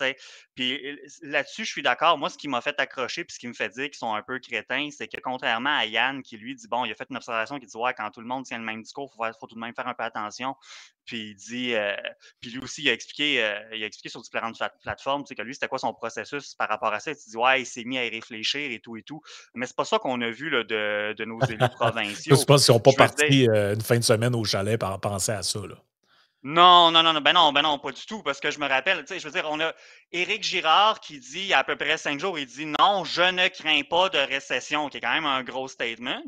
Puis 0.56 1.00
là-dessus, 1.22 1.66
je 1.66 1.72
suis 1.72 1.82
d'accord. 1.82 2.18
Moi, 2.18 2.30
ce 2.30 2.38
qui 2.38 2.48
m'a 2.48 2.62
fait 2.62 2.80
accrocher, 2.80 3.24
puis 3.24 3.34
ce 3.34 3.40
qui 3.40 3.48
me 3.48 3.54
fait 3.54 3.70
dire 3.70 3.86
qu'ils 3.86 3.98
sont 3.98 4.14
un 4.14 4.22
peu 4.22 4.40
crétins, 4.40 4.90
c'est 4.92 5.08
que 5.08 5.20
contrairement 5.22 5.78
à 5.78 5.86
Yann, 5.86 6.22
qui 6.22 6.38
lui 6.38 6.56
dit, 6.56 6.68
bon, 6.68 6.86
il 6.86 6.92
a 6.92 6.96
fait 6.96 7.08
une 7.10 7.18
observation 7.18 7.60
qui 7.60 7.66
dit, 7.66 7.78
ouais, 7.78 7.94
quand 7.94 8.10
tout 8.12 8.22
le 8.22 8.28
monde 8.28 8.46
tient 8.46 8.58
le 8.58 8.66
même 8.66 8.82
discours, 8.82 9.14
il 9.20 9.32
faut, 9.40 9.48
tout 9.48 9.56
de 9.56 9.60
même 9.60 9.74
faire 9.74 9.88
un 9.88 9.94
peu 9.94 10.04
attention. 10.04 10.56
Puis 11.06 11.32
il 11.32 11.36
dit, 11.36 11.74
euh, 11.74 11.96
puis 12.40 12.52
lui 12.52 12.60
aussi, 12.60 12.84
il 12.84 12.90
a 12.90 12.94
expliqué, 12.94 13.44
euh, 13.44 13.60
il 13.74 13.84
a 13.84 13.88
expliqué 13.88 14.10
sur 14.10 14.22
différentes 14.22 14.62
plateformes, 14.84 15.24
que 15.24 15.42
lui, 15.42 15.54
c'était 15.54 15.68
quoi 15.68 15.80
son 15.80 15.94
processus 15.94 16.54
par 16.56 16.70
rapport 16.70 16.94
à 16.94 17.00
ça. 17.00 17.12
Il 17.12 17.16
dit, 17.16 17.38
ouais, 17.38 17.62
il 17.62 17.66
s'est 17.66 17.84
mis 17.84 17.98
à 17.98 18.06
y 18.06 18.10
réfléchir 18.10 18.72
et 18.72 18.80
tout 18.80 18.98
et 18.98 19.04
tout. 19.04 19.22
Mais 19.54 19.66
c'est 19.66 19.76
pas 19.76 19.86
ça 19.86 20.00
qu'on 20.00 20.22
a 20.22 20.30
vu 20.30 20.50
là, 20.50 20.64
de, 20.64 21.14
de, 21.14 21.26
nos 21.26 21.40
élus 21.42 21.58
provinciaux. 21.76 22.36
je 22.36 22.44
pense 22.46 22.66
qu'ils 22.66 22.74
sont 22.74 22.80
pas 22.80 22.94
partis 22.94 23.50
euh, 23.50 23.74
une 23.74 23.82
fin 23.82 23.98
de 23.98 24.04
semaine 24.04 24.36
au 24.36 24.44
chalet 24.44 24.80
par 24.80 25.00
penser 25.00 25.32
à 25.32 25.44
ça. 25.44 25.60
Là. 25.60 25.76
Non, 26.42 26.90
non, 26.92 27.04
non, 27.04 27.20
ben 27.20 27.34
non, 27.34 27.52
ben 27.52 27.62
non, 27.64 27.80
pas 27.80 27.92
du 27.92 28.06
tout, 28.06 28.24
parce 28.24 28.40
que 28.40 28.50
je 28.50 28.60
me 28.60 28.68
rappelle, 28.68 29.00
tu 29.02 29.08
sais, 29.08 29.20
je 29.20 29.26
veux 29.28 29.34
dire, 29.34 29.46
on 29.50 29.60
a 29.60 29.74
Éric 30.14 30.42
Girard 30.42 31.02
qui 31.02 31.20
dit, 31.20 31.54
à 31.54 31.66
peu 31.66 31.76
près 31.76 31.98
cinq 31.98 32.18
jours, 32.18 32.40
il 32.40 32.46
dit 32.46 32.66
non, 32.66 33.04
je 33.04 33.24
ne 33.24 33.50
crains 33.50 33.82
pas 33.84 34.08
de 34.08 34.20
récession, 34.20 34.88
qui 34.88 34.98
est 34.98 35.02
quand 35.02 35.12
même 35.14 35.26
un 35.26 35.44
gros 35.44 35.68
statement. 35.68 36.24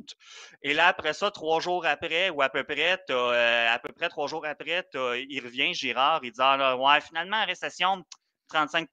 Et 0.63 0.74
là, 0.74 0.88
après 0.88 1.13
ça, 1.13 1.32
trois 1.32 1.62
jours 1.62 1.86
après, 1.86 2.30
ou 2.30 2.41
à 2.41 2.50
peu 2.50 2.65
près, 2.65 3.01
euh, 3.10 3.74
à 3.74 3.80
peu 3.80 3.94
près 3.94 4.10
trois 4.10 4.27
jours 4.27 4.46
après, 4.46 4.86
il 4.94 5.41
revient, 5.41 5.74
Girard, 5.74 6.20
il 6.24 6.32
dit, 6.34 6.41
ah 6.41 6.75
ouais, 6.75 7.00
finalement, 7.00 7.46
récession, 7.46 8.03
35 8.50 8.89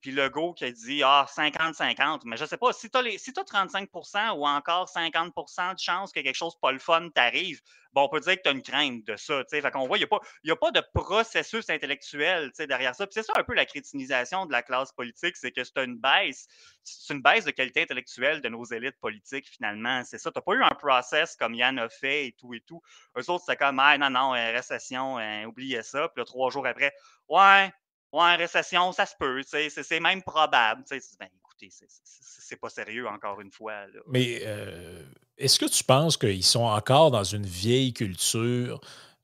puis 0.00 0.12
Legault 0.12 0.52
qui 0.54 0.64
a 0.64 0.70
dit 0.70 1.02
ah, 1.02 1.26
50-50. 1.28 2.22
Mais 2.24 2.36
je 2.36 2.44
ne 2.44 2.48
sais 2.48 2.56
pas, 2.56 2.72
si 2.72 2.90
tu 2.90 2.98
as, 2.98 3.02
si 3.18 3.32
35% 3.32 4.36
ou 4.36 4.46
encore 4.46 4.88
50% 4.88 5.74
de 5.74 5.78
chance 5.78 6.12
que 6.12 6.20
quelque 6.20 6.36
chose 6.36 6.56
pas 6.60 6.72
le 6.72 6.78
fun 6.78 7.08
t'arrive, 7.10 7.60
bon, 7.92 8.02
on 8.02 8.08
peut 8.08 8.20
dire 8.20 8.36
que 8.36 8.42
tu 8.42 8.48
as 8.48 8.52
une 8.52 8.62
crainte 8.62 9.04
de 9.06 9.16
ça. 9.16 9.42
Fait 9.50 9.70
qu'on 9.70 9.86
voit, 9.86 9.98
il 9.98 10.06
n'y 10.44 10.50
a, 10.50 10.56
pas 10.56 10.70
de 10.70 10.82
processus 10.94 11.68
intellectuel 11.70 12.52
derrière 12.58 12.94
ça. 12.94 13.06
Puis 13.06 13.14
c'est 13.14 13.22
ça 13.22 13.32
un 13.36 13.42
peu 13.42 13.54
la 13.54 13.64
crétinisation 13.64 14.46
de 14.46 14.52
la 14.52 14.62
classe 14.62 14.92
politique, 14.92 15.36
c'est 15.36 15.50
que 15.50 15.64
c'est 15.64 15.82
une 15.82 15.96
baisse, 15.96 16.46
c'est 16.82 17.14
une 17.14 17.22
baisse 17.22 17.44
de 17.44 17.50
qualité 17.50 17.82
intellectuelle 17.82 18.42
de 18.42 18.48
nos 18.48 18.64
élites 18.64 18.98
politiques, 19.00 19.48
finalement. 19.48 20.02
C'est 20.04 20.18
ça. 20.18 20.30
Tu 20.30 20.38
n'as 20.38 20.42
pas 20.42 20.52
eu 20.52 20.62
un 20.62 20.74
process 20.74 21.36
comme 21.36 21.54
Yann 21.54 21.78
a 21.78 21.88
fait 21.88 22.26
et 22.26 22.32
tout 22.32 22.52
et 22.54 22.60
tout. 22.60 22.82
Eux 23.18 23.30
autres, 23.30 23.44
c'est 23.46 23.56
comme 23.56 23.78
ah, 23.78 23.96
non, 23.96 24.10
non, 24.10 24.30
récession, 24.32 25.18
hein, 25.18 25.46
oubliez 25.46 25.82
ça. 25.82 26.08
Puis 26.08 26.20
là, 26.20 26.24
trois 26.26 26.50
jours 26.50 26.66
après, 26.66 26.92
ouais, 27.28 27.72
Ouais, 28.12 28.36
récession, 28.36 28.92
ça 28.92 29.06
se 29.06 29.14
peut. 29.18 29.42
C'est 29.44 30.00
même 30.00 30.22
probable. 30.22 30.84
Ben, 30.90 31.28
écoutez, 31.38 31.70
c'est 31.70 32.56
pas 32.56 32.70
sérieux, 32.70 33.08
encore 33.08 33.40
une 33.40 33.50
fois. 33.50 33.86
Mais 34.08 34.40
euh, 34.44 35.02
est-ce 35.36 35.58
que 35.58 35.66
tu 35.66 35.84
penses 35.84 36.16
qu'ils 36.16 36.44
sont 36.44 36.64
encore 36.64 37.10
dans 37.10 37.24
une 37.24 37.46
vieille 37.46 37.92
culture? 37.92 38.80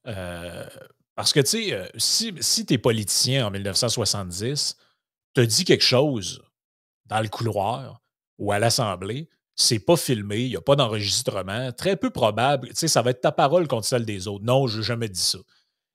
Euh, 0.06 0.66
parce 1.14 1.32
que, 1.32 1.40
tu 1.40 1.46
sais, 1.46 1.72
euh, 1.72 1.86
si, 1.96 2.34
si 2.40 2.66
tu 2.66 2.74
es 2.74 2.78
politicien 2.78 3.46
en 3.46 3.50
1970, 3.50 4.76
tu 5.34 5.46
dit 5.46 5.64
quelque 5.64 5.84
chose 5.84 6.42
dans 7.06 7.20
le 7.20 7.28
couloir 7.28 8.02
ou 8.38 8.52
à 8.52 8.58
l'Assemblée, 8.58 9.28
c'est 9.54 9.78
pas 9.78 9.96
filmé, 9.96 10.40
il 10.40 10.48
n'y 10.48 10.56
a 10.56 10.60
pas 10.60 10.76
d'enregistrement, 10.76 11.72
très 11.72 11.96
peu 11.96 12.10
probable. 12.10 12.68
Tu 12.68 12.74
sais, 12.74 12.88
ça 12.88 13.02
va 13.02 13.10
être 13.10 13.20
ta 13.20 13.32
parole 13.32 13.68
contre 13.68 13.86
celle 13.86 14.04
des 14.04 14.26
autres. 14.26 14.44
Non, 14.44 14.66
je 14.66 14.78
n'ai 14.78 14.84
jamais 14.84 15.08
dit 15.08 15.20
ça. 15.20 15.38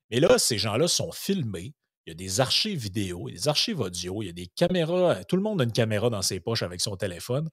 Mais 0.10 0.20
là, 0.20 0.38
ces 0.38 0.58
gens-là 0.58 0.88
sont 0.88 1.12
filmés 1.12 1.74
il 2.08 2.12
y 2.12 2.14
a 2.14 2.16
des 2.16 2.40
archives 2.40 2.80
vidéo, 2.80 3.30
des 3.30 3.50
archives 3.50 3.82
audio, 3.82 4.24
il 4.24 4.28
y 4.28 4.30
a 4.30 4.34
des 4.34 4.48
caméras. 4.48 5.26
Tout 5.26 5.36
le 5.36 5.42
monde 5.42 5.60
a 5.60 5.66
une 5.66 5.74
caméra 5.74 6.10
dans 6.10 6.22
ses 6.22 6.40
poches 6.40 6.64
avec 6.64 6.80
son 6.80 6.96
téléphone. 6.96 7.50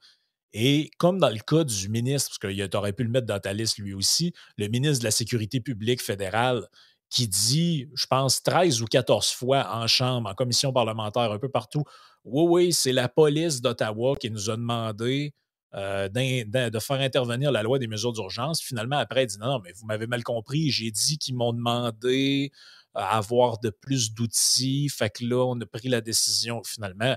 Et 0.52 0.92
comme 0.96 1.18
dans 1.18 1.28
le 1.28 1.40
cas 1.40 1.64
du 1.64 1.88
ministre, 1.88 2.30
parce 2.30 2.38
que 2.38 2.66
tu 2.66 2.76
aurais 2.76 2.92
pu 2.92 3.02
le 3.02 3.10
mettre 3.10 3.26
dans 3.26 3.40
ta 3.40 3.52
liste 3.52 3.78
lui 3.78 3.94
aussi, 3.94 4.32
le 4.56 4.68
ministre 4.68 5.00
de 5.00 5.04
la 5.04 5.10
Sécurité 5.10 5.60
publique 5.60 6.00
fédérale, 6.00 6.68
qui 7.10 7.26
dit, 7.26 7.88
je 7.94 8.06
pense, 8.06 8.44
13 8.44 8.80
ou 8.80 8.84
14 8.84 9.30
fois 9.30 9.68
en 9.74 9.88
chambre, 9.88 10.30
en 10.30 10.34
commission 10.34 10.72
parlementaire, 10.72 11.32
un 11.32 11.38
peu 11.40 11.48
partout, 11.48 11.82
oui, 12.22 12.44
oui, 12.48 12.72
c'est 12.72 12.92
la 12.92 13.08
police 13.08 13.60
d'Ottawa 13.60 14.14
qui 14.14 14.30
nous 14.30 14.50
a 14.50 14.56
demandé 14.56 15.34
euh, 15.74 16.08
de 16.08 16.78
faire 16.78 17.00
intervenir 17.00 17.50
la 17.50 17.64
loi 17.64 17.80
des 17.80 17.88
mesures 17.88 18.12
d'urgence. 18.12 18.62
Finalement, 18.62 18.98
après, 18.98 19.24
il 19.24 19.26
dit 19.26 19.38
non, 19.38 19.48
non, 19.48 19.60
mais 19.64 19.72
vous 19.72 19.86
m'avez 19.86 20.06
mal 20.06 20.22
compris, 20.22 20.70
j'ai 20.70 20.92
dit 20.92 21.18
qu'ils 21.18 21.34
m'ont 21.34 21.52
demandé 21.52 22.52
avoir 22.94 23.58
de 23.58 23.70
plus 23.70 24.12
d'outils. 24.12 24.88
Fait 24.88 25.10
que 25.10 25.24
là, 25.24 25.44
on 25.44 25.60
a 25.60 25.66
pris 25.66 25.88
la 25.88 26.00
décision 26.00 26.62
finalement. 26.64 27.16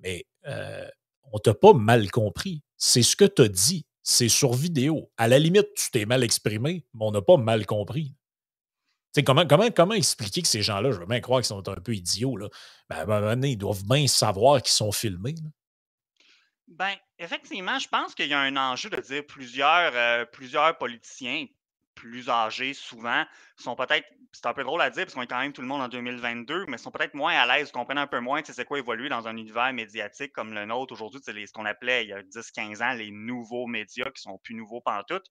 Mais 0.00 0.26
euh, 0.46 0.88
on 1.32 1.38
t'a 1.38 1.54
pas 1.54 1.72
mal 1.72 2.10
compris. 2.10 2.62
C'est 2.76 3.02
ce 3.02 3.16
que 3.16 3.24
tu 3.24 3.42
as 3.42 3.48
dit. 3.48 3.86
C'est 4.02 4.28
sur 4.28 4.52
vidéo. 4.52 5.10
À 5.16 5.28
la 5.28 5.38
limite, 5.38 5.68
tu 5.76 5.90
t'es 5.90 6.04
mal 6.04 6.22
exprimé, 6.22 6.84
mais 6.92 7.04
on 7.04 7.10
n'a 7.10 7.22
pas 7.22 7.38
mal 7.38 7.64
compris. 7.64 8.12
comment, 9.24 9.46
comment, 9.46 9.70
comment 9.70 9.94
expliquer 9.94 10.42
que 10.42 10.48
ces 10.48 10.62
gens-là, 10.62 10.92
je 10.92 10.98
veux 10.98 11.06
bien 11.06 11.20
croire 11.20 11.40
qu'ils 11.40 11.46
sont 11.46 11.66
un 11.68 11.76
peu 11.76 11.94
idiots, 11.94 12.36
là. 12.36 12.48
À 12.90 13.02
un 13.02 13.06
moment 13.06 13.20
donné, 13.20 13.52
ils 13.52 13.56
doivent 13.56 13.84
bien 13.84 14.06
savoir 14.06 14.60
qu'ils 14.60 14.74
sont 14.74 14.92
filmés. 14.92 15.34
Ben, 16.68 16.94
effectivement, 17.18 17.78
je 17.78 17.88
pense 17.88 18.14
qu'il 18.14 18.28
y 18.28 18.34
a 18.34 18.40
un 18.40 18.56
enjeu 18.56 18.90
de 18.90 19.00
dire 19.00 19.24
plusieurs, 19.26 19.92
euh, 19.94 20.24
plusieurs 20.26 20.76
politiciens 20.76 21.46
plus 21.94 22.28
âgés, 22.28 22.74
souvent, 22.74 23.24
sont 23.56 23.76
peut-être 23.76 24.06
c'est 24.34 24.46
un 24.46 24.52
peu 24.52 24.64
drôle 24.64 24.82
à 24.82 24.90
dire 24.90 25.04
parce 25.04 25.14
qu'on 25.14 25.22
est 25.22 25.28
quand 25.28 25.38
même 25.38 25.52
tout 25.52 25.60
le 25.60 25.68
monde 25.68 25.80
en 25.80 25.88
2022, 25.88 26.66
mais 26.66 26.76
sont 26.76 26.90
peut-être 26.90 27.14
moins 27.14 27.34
à 27.34 27.46
l'aise, 27.46 27.70
comprennent 27.70 27.98
un 27.98 28.06
peu 28.06 28.18
moins 28.18 28.42
c'est 28.44 28.64
quoi 28.64 28.78
évoluer 28.78 29.08
dans 29.08 29.28
un 29.28 29.36
univers 29.36 29.72
médiatique 29.72 30.32
comme 30.32 30.52
le 30.52 30.66
nôtre 30.66 30.92
aujourd'hui. 30.92 31.20
C'est 31.22 31.46
ce 31.46 31.52
qu'on 31.52 31.64
appelait 31.64 32.04
il 32.04 32.08
y 32.08 32.12
a 32.12 32.22
10-15 32.22 32.82
ans 32.82 32.92
les 32.94 33.10
nouveaux 33.10 33.66
médias 33.66 34.10
qui 34.10 34.20
sont 34.20 34.38
plus 34.42 34.54
nouveaux 34.54 34.80
pantoute. 34.80 35.26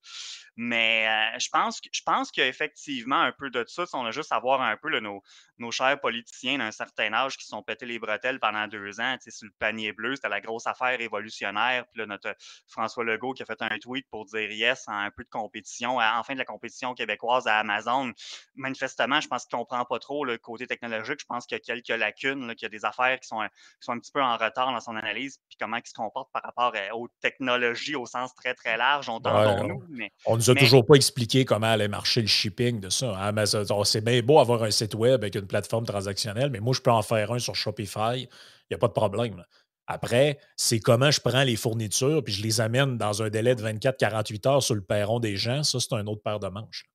Mais 0.55 1.07
euh, 1.07 1.37
je 1.39 1.49
pense, 1.51 1.81
je 1.91 2.01
pense 2.05 2.31
qu'il 2.31 2.43
y 2.43 2.45
a 2.45 2.49
effectivement 2.49 3.19
un 3.19 3.31
peu 3.31 3.49
de 3.49 3.65
ça. 3.67 3.83
On 3.93 4.05
a 4.05 4.11
juste 4.11 4.31
à 4.31 4.39
voir 4.39 4.61
un 4.61 4.77
peu 4.77 4.97
nos, 4.99 5.21
nos 5.57 5.71
chers 5.71 5.99
politiciens 5.99 6.59
d'un 6.59 6.71
certain 6.71 7.11
âge 7.13 7.37
qui 7.37 7.45
sont 7.45 7.61
pétés 7.61 7.85
les 7.85 7.99
bretelles 7.99 8.39
pendant 8.39 8.67
deux 8.67 8.99
ans. 8.99 9.17
Sur 9.19 9.47
le 9.47 9.53
panier 9.59 9.91
bleu, 9.91 10.15
c'était 10.15 10.29
la 10.29 10.41
grosse 10.41 10.67
affaire 10.67 10.97
révolutionnaire. 10.97 11.85
Puis 11.91 11.99
là, 11.99 12.05
notre 12.05 12.35
François 12.67 13.03
Legault 13.03 13.33
qui 13.33 13.43
a 13.43 13.45
fait 13.45 13.61
un 13.61 13.77
tweet 13.79 14.07
pour 14.09 14.25
dire 14.25 14.49
yes 14.51 14.87
en 14.87 14.93
un 14.93 15.11
peu 15.11 15.23
de 15.23 15.29
compétition, 15.29 15.97
enfin 15.97 16.33
de 16.33 16.39
la 16.39 16.45
compétition 16.45 16.93
québécoise 16.93 17.47
à 17.47 17.59
Amazon. 17.59 18.12
Manifestement, 18.55 19.21
je 19.21 19.27
pense 19.27 19.45
qu'il 19.45 19.57
ne 19.57 19.63
comprend 19.63 19.85
pas 19.85 19.99
trop 19.99 20.25
le 20.25 20.37
côté 20.37 20.67
technologique. 20.67 21.19
Je 21.19 21.25
pense 21.25 21.45
qu'il 21.45 21.57
y 21.57 21.61
a 21.61 21.75
quelques 21.75 21.99
lacunes, 21.99 22.53
qu'il 22.55 22.65
y 22.65 22.65
a 22.65 22.69
des 22.69 22.85
affaires 22.85 23.19
qui 23.19 23.27
sont, 23.27 23.41
un, 23.41 23.49
sont 23.79 23.93
un 23.93 23.99
petit 23.99 24.11
peu 24.11 24.21
en 24.21 24.37
retard 24.37 24.71
dans 24.71 24.79
son 24.79 24.95
analyse, 24.95 25.39
puis 25.49 25.57
comment 25.59 25.77
il 25.77 25.87
se 25.87 25.93
comporte 25.93 26.31
par 26.31 26.43
rapport 26.43 26.73
euh, 26.75 26.95
aux 26.95 27.07
technologies 27.21 27.95
au 27.95 28.05
sens 28.05 28.33
très, 28.35 28.53
très 28.53 28.77
large. 28.77 29.09
On, 29.09 29.19
nous, 29.19 29.83
mais, 29.89 30.11
on 30.25 30.35
nous 30.35 30.49
a 30.49 30.55
toujours 30.55 30.85
pas 30.85 30.95
expliqué 30.95 31.45
comment 31.45 31.67
allait 31.67 31.87
marcher 31.87 32.21
le 32.21 32.27
shipping 32.27 32.79
de 32.79 32.89
ça. 32.89 33.15
Hein, 33.17 33.33
c'est 33.85 34.03
bien 34.03 34.21
beau 34.21 34.39
avoir 34.39 34.63
un 34.63 34.71
site 34.71 34.95
web 34.95 35.21
avec 35.21 35.35
une 35.35 35.47
plateforme 35.47 35.85
transactionnelle, 35.85 36.49
mais 36.49 36.59
moi, 36.59 36.73
je 36.73 36.81
peux 36.81 36.91
en 36.91 37.01
faire 37.01 37.31
un 37.31 37.39
sur 37.39 37.55
Shopify. 37.55 38.19
Il 38.19 38.27
n'y 38.71 38.75
a 38.75 38.77
pas 38.77 38.87
de 38.87 38.93
problème. 38.93 39.43
Après, 39.87 40.39
c'est 40.55 40.79
comment 40.79 41.11
je 41.11 41.19
prends 41.19 41.43
les 41.43 41.55
fournitures 41.55 42.23
puis 42.23 42.33
je 42.33 42.41
les 42.41 42.61
amène 42.61 42.97
dans 42.97 43.21
un 43.21 43.29
délai 43.29 43.55
de 43.55 43.63
24-48 43.63 44.47
heures 44.47 44.63
sur 44.63 44.75
le 44.75 44.81
perron 44.81 45.19
des 45.19 45.35
gens. 45.35 45.63
Ça, 45.63 45.79
c'est 45.79 45.93
un 45.93 46.07
autre 46.07 46.21
paire 46.21 46.39
de 46.39 46.47
manches. 46.47 46.85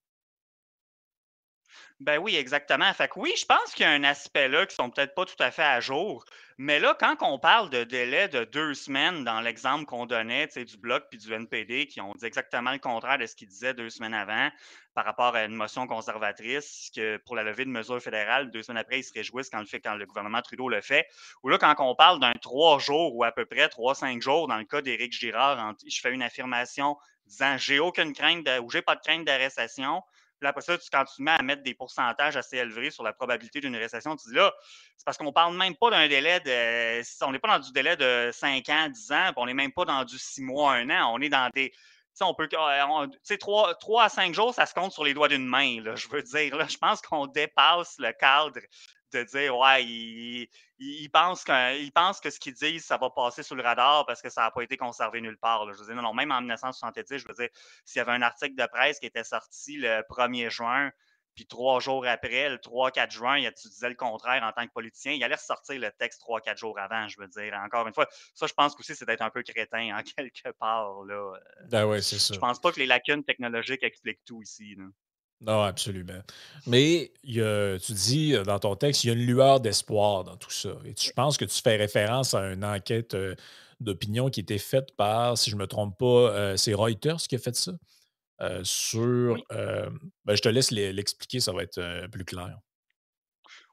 Ben 2.01 2.19
oui, 2.19 2.37
exactement. 2.37 2.93
Fait 2.93 3.09
que 3.09 3.19
oui, 3.19 3.33
je 3.37 3.45
pense 3.45 3.73
qu'il 3.75 3.83
y 3.83 3.87
a 3.87 3.91
un 3.91 4.05
aspect 4.05 4.47
là 4.49 4.65
qui 4.67 4.75
sont 4.77 4.89
peut-être 4.89 5.17
pas 5.17 5.25
tout 5.25 5.41
à 5.41 5.51
fait 5.51 5.65
à 5.65 5.81
jour. 5.81 6.25
Mais 6.57 6.79
là, 6.79 6.97
quand 6.99 7.17
on 7.23 7.41
parle 7.41 7.71
de 7.71 7.83
délai 7.83 8.29
de 8.29 8.45
deux 8.45 8.75
semaines 8.75 9.25
dans 9.25 9.41
l'exemple 9.41 9.85
qu'on 9.85 10.07
donnait, 10.07 10.47
du 10.47 10.77
Bloc 10.77 11.05
puis 11.11 11.19
du 11.19 11.33
NPD, 11.33 11.89
qui 11.89 12.01
ont 12.01 12.13
dit 12.15 12.25
exactement 12.25 12.71
le 12.71 12.79
contraire 12.79 13.19
de 13.19 13.27
ce 13.27 13.35
qu'ils 13.35 13.49
disaient 13.49 13.75
deux 13.75 13.91
semaines 13.91 14.15
avant 14.15 14.49
par 14.95 15.05
rapport 15.07 15.35
à 15.35 15.45
une 15.45 15.55
motion 15.55 15.89
conservatrice, 15.89 16.91
que 16.95 17.17
pour 17.19 17.35
la 17.35 17.43
levée 17.43 17.65
de 17.65 17.71
mesures 17.71 18.01
fédérales, 18.01 18.53
deux 18.53 18.63
semaines 18.63 18.79
après, 18.79 19.01
ils 19.01 19.05
se 19.05 19.13
réjouissent 19.13 19.51
quand 19.51 19.61
le, 19.61 19.67
fait, 19.67 19.81
quand 19.81 19.97
le 19.97 20.07
gouvernement 20.07 20.43
Trudeau 20.43 20.69
le 20.69 20.81
fait. 20.81 21.05
Ou 21.43 21.49
là, 21.49 21.59
quand 21.59 21.75
on 21.81 21.97
parle 21.97 22.21
d'un 22.21 22.33
trois 22.35 22.79
jours 22.79 23.17
ou 23.17 23.25
à 23.25 23.33
peu 23.33 23.45
près 23.45 23.69
trois, 23.69 23.97
cinq 23.97 24.23
jours, 24.23 24.47
dans 24.47 24.59
le 24.59 24.65
cas 24.65 24.83
d'Éric 24.83 25.13
Girard, 25.13 25.75
je 25.85 26.01
fais 26.01 26.13
une 26.13 26.23
affirmation 26.23 26.97
disant 27.27 27.57
j'ai 27.59 27.81
aucune 27.81 28.13
crainte 28.13 28.45
de, 28.45 28.61
ou 28.61 28.71
j'ai 28.71 28.83
pas 28.83 28.95
de 28.95 29.01
crainte 29.01 29.25
d'arrestation 29.25 30.03
là, 30.41 30.51
après 30.51 30.63
ça, 30.63 30.77
quand 30.93 31.05
tu 31.05 31.23
mets 31.23 31.33
à 31.33 31.43
mettre 31.43 31.63
des 31.63 31.75
pourcentages 31.75 32.37
assez 32.37 32.57
élevés 32.57 32.91
sur 32.91 33.03
la 33.03 33.13
probabilité 33.13 33.61
d'une 33.61 33.77
récession, 33.77 34.17
tu 34.17 34.29
dis 34.29 34.35
là, 34.35 34.53
c'est 34.97 35.05
parce 35.05 35.17
qu'on 35.17 35.25
ne 35.25 35.31
parle 35.31 35.57
même 35.57 35.77
pas 35.77 35.91
d'un 35.91 36.09
délai 36.09 36.41
de. 36.41 37.25
On 37.25 37.33
n'est 37.33 37.39
pas 37.39 37.59
dans 37.59 37.65
du 37.65 37.73
délai 37.73 37.97
de 37.97 38.31
5 38.33 38.69
ans, 38.69 38.89
10 38.89 39.13
ans, 39.13 39.25
puis 39.27 39.35
on 39.37 39.47
n'est 39.47 39.55
même 39.55 39.73
pas 39.73 39.85
dans 39.85 40.05
du 40.05 40.19
6 40.19 40.43
mois, 40.43 40.75
1 40.75 40.91
an. 40.91 41.13
On 41.15 41.21
est 41.21 41.29
dans 41.29 41.51
des. 41.55 41.73
On 42.21 42.35
peut, 42.35 42.49
3, 42.49 43.75
3, 43.75 44.03
à 44.03 44.09
5 44.09 44.35
jours, 44.35 44.55
ça 44.55 44.67
se 44.67 44.75
compte 44.75 44.93
sur 44.93 45.05
les 45.05 45.15
doigts 45.15 45.29
d'une 45.29 45.47
main. 45.47 45.83
Je 45.95 46.09
veux 46.09 46.23
dire, 46.23 46.69
je 46.69 46.79
pense 46.79 47.01
qu'on 47.03 47.27
dépasse 47.27 47.97
le 47.99 48.13
cadre 48.13 48.59
de 49.13 49.23
dire, 49.23 49.57
ouais, 49.57 49.85
ils, 49.85 51.09
pensent 51.13 51.45
que, 51.45 51.91
pensent 51.91 52.21
que 52.21 52.31
ce 52.31 52.39
qu'ils 52.39 52.55
disent, 52.55 52.85
ça 52.85 52.97
va 52.97 53.11
passer 53.11 53.43
sous 53.43 53.55
le 53.55 53.63
radar 53.63 54.05
parce 54.07 54.21
que 54.21 54.29
ça 54.29 54.43
n'a 54.43 54.51
pas 54.51 54.63
été 54.63 54.77
conservé 54.77 55.21
nulle 55.21 55.39
part. 55.39 55.73
Je 55.73 55.79
veux 55.79 55.87
dire, 55.87 55.95
non, 55.95 56.03
non, 56.03 56.15
même 56.15 56.33
en 56.33 56.41
1970, 56.41 57.19
je 57.19 57.29
veux 57.29 57.35
dire, 57.35 57.49
s'il 57.85 57.99
y 57.99 58.01
avait 58.01 58.13
un 58.13 58.23
article 58.23 58.55
de 58.55 58.67
presse 58.67 58.99
qui 58.99 59.07
était 59.07 59.25
sorti 59.25 59.77
le 59.77 60.03
1er 60.11 60.51
juin, 60.51 60.91
puis 61.39 61.47
trois 61.47 61.79
jours 61.79 62.05
après, 62.05 62.49
le 62.49 62.57
3-4 62.57 63.13
juin, 63.13 63.39
tu 63.57 63.69
disais 63.69 63.89
le 63.89 63.95
contraire 63.95 64.43
en 64.43 64.51
tant 64.51 64.67
que 64.67 64.73
politicien, 64.73 65.13
il 65.13 65.23
allait 65.23 65.37
ressortir 65.37 65.79
le 65.79 65.89
texte 65.97 66.21
3-4 66.21 66.59
jours 66.59 66.77
avant, 66.81 67.07
je 67.07 67.17
veux 67.17 67.29
dire. 67.29 67.55
Encore 67.65 67.87
une 67.87 67.95
fois, 67.95 68.09
ça, 68.35 68.49
je 68.49 68.55
pense 68.55 68.75
aussi, 68.77 68.97
c'est 68.97 69.07
d'être 69.07 69.23
un 69.23 69.31
peu 69.31 69.45
crétin, 69.45 69.97
en 69.97 70.03
quelque 70.17 70.51
part. 70.59 71.05
Là. 71.05 71.35
Ben 71.71 71.87
ouais, 71.87 72.03
c'est 72.03 72.19
ça. 72.19 72.35
Je 72.35 72.41
pense 72.41 72.59
pas 72.59 72.73
que 72.73 72.81
les 72.81 72.87
lacunes 72.87 73.23
technologiques 73.23 73.85
expliquent 73.85 74.25
tout 74.25 74.43
ici. 74.43 74.77
Non, 75.41 75.63
absolument. 75.63 76.21
Mais 76.67 77.13
tu 77.23 77.93
dis 77.93 78.35
euh, 78.35 78.43
dans 78.43 78.59
ton 78.59 78.75
texte, 78.75 79.05
il 79.05 79.07
y 79.07 79.11
a 79.11 79.13
une 79.13 79.25
lueur 79.25 79.61
d'espoir 79.61 80.25
dans 80.25 80.37
tout 80.37 80.51
ça. 80.51 80.71
Et 80.87 80.95
tu, 80.95 81.07
je 81.07 81.13
pense 81.13 81.37
que 81.37 81.45
tu 81.45 81.63
fais 81.63 81.77
référence 81.77 82.35
à 82.35 82.51
une 82.51 82.65
enquête 82.65 83.15
euh, 83.15 83.37
d'opinion 83.79 84.29
qui 84.29 84.41
était 84.41 84.59
faite 84.59 84.97
par, 84.97 85.39
si 85.39 85.51
je 85.51 85.55
ne 85.55 85.61
me 85.61 85.69
trompe 85.69 85.97
pas, 85.97 86.33
euh, 86.33 86.57
c'est 86.57 86.75
Reuters 86.75 87.19
qui 87.29 87.37
a 87.37 87.39
fait 87.39 87.55
ça? 87.55 87.71
Sur. 88.63 89.37
Ben, 89.51 90.35
je 90.35 90.41
te 90.43 90.49
laisse 90.49 90.71
l'expliquer, 90.71 91.41
ça 91.41 91.53
va 91.53 91.63
être 91.63 92.09
plus 92.11 92.25
clair. 92.25 92.59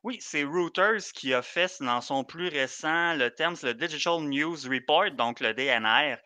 Oui, 0.05 0.19
c'est 0.22 0.43
Reuters 0.43 1.01
qui 1.15 1.34
a 1.34 1.41
fait 1.41 1.81
dans 1.81 2.00
son 2.00 2.24
plus 2.24 2.48
récent, 2.48 3.15
le 3.15 3.31
terme, 3.31 3.55
c'est 3.55 3.65
le 3.65 3.74
Digital 3.74 4.22
News 4.22 4.55
Report, 4.69 5.10
donc 5.10 5.39
le 5.39 5.55
DNR, 5.55 6.17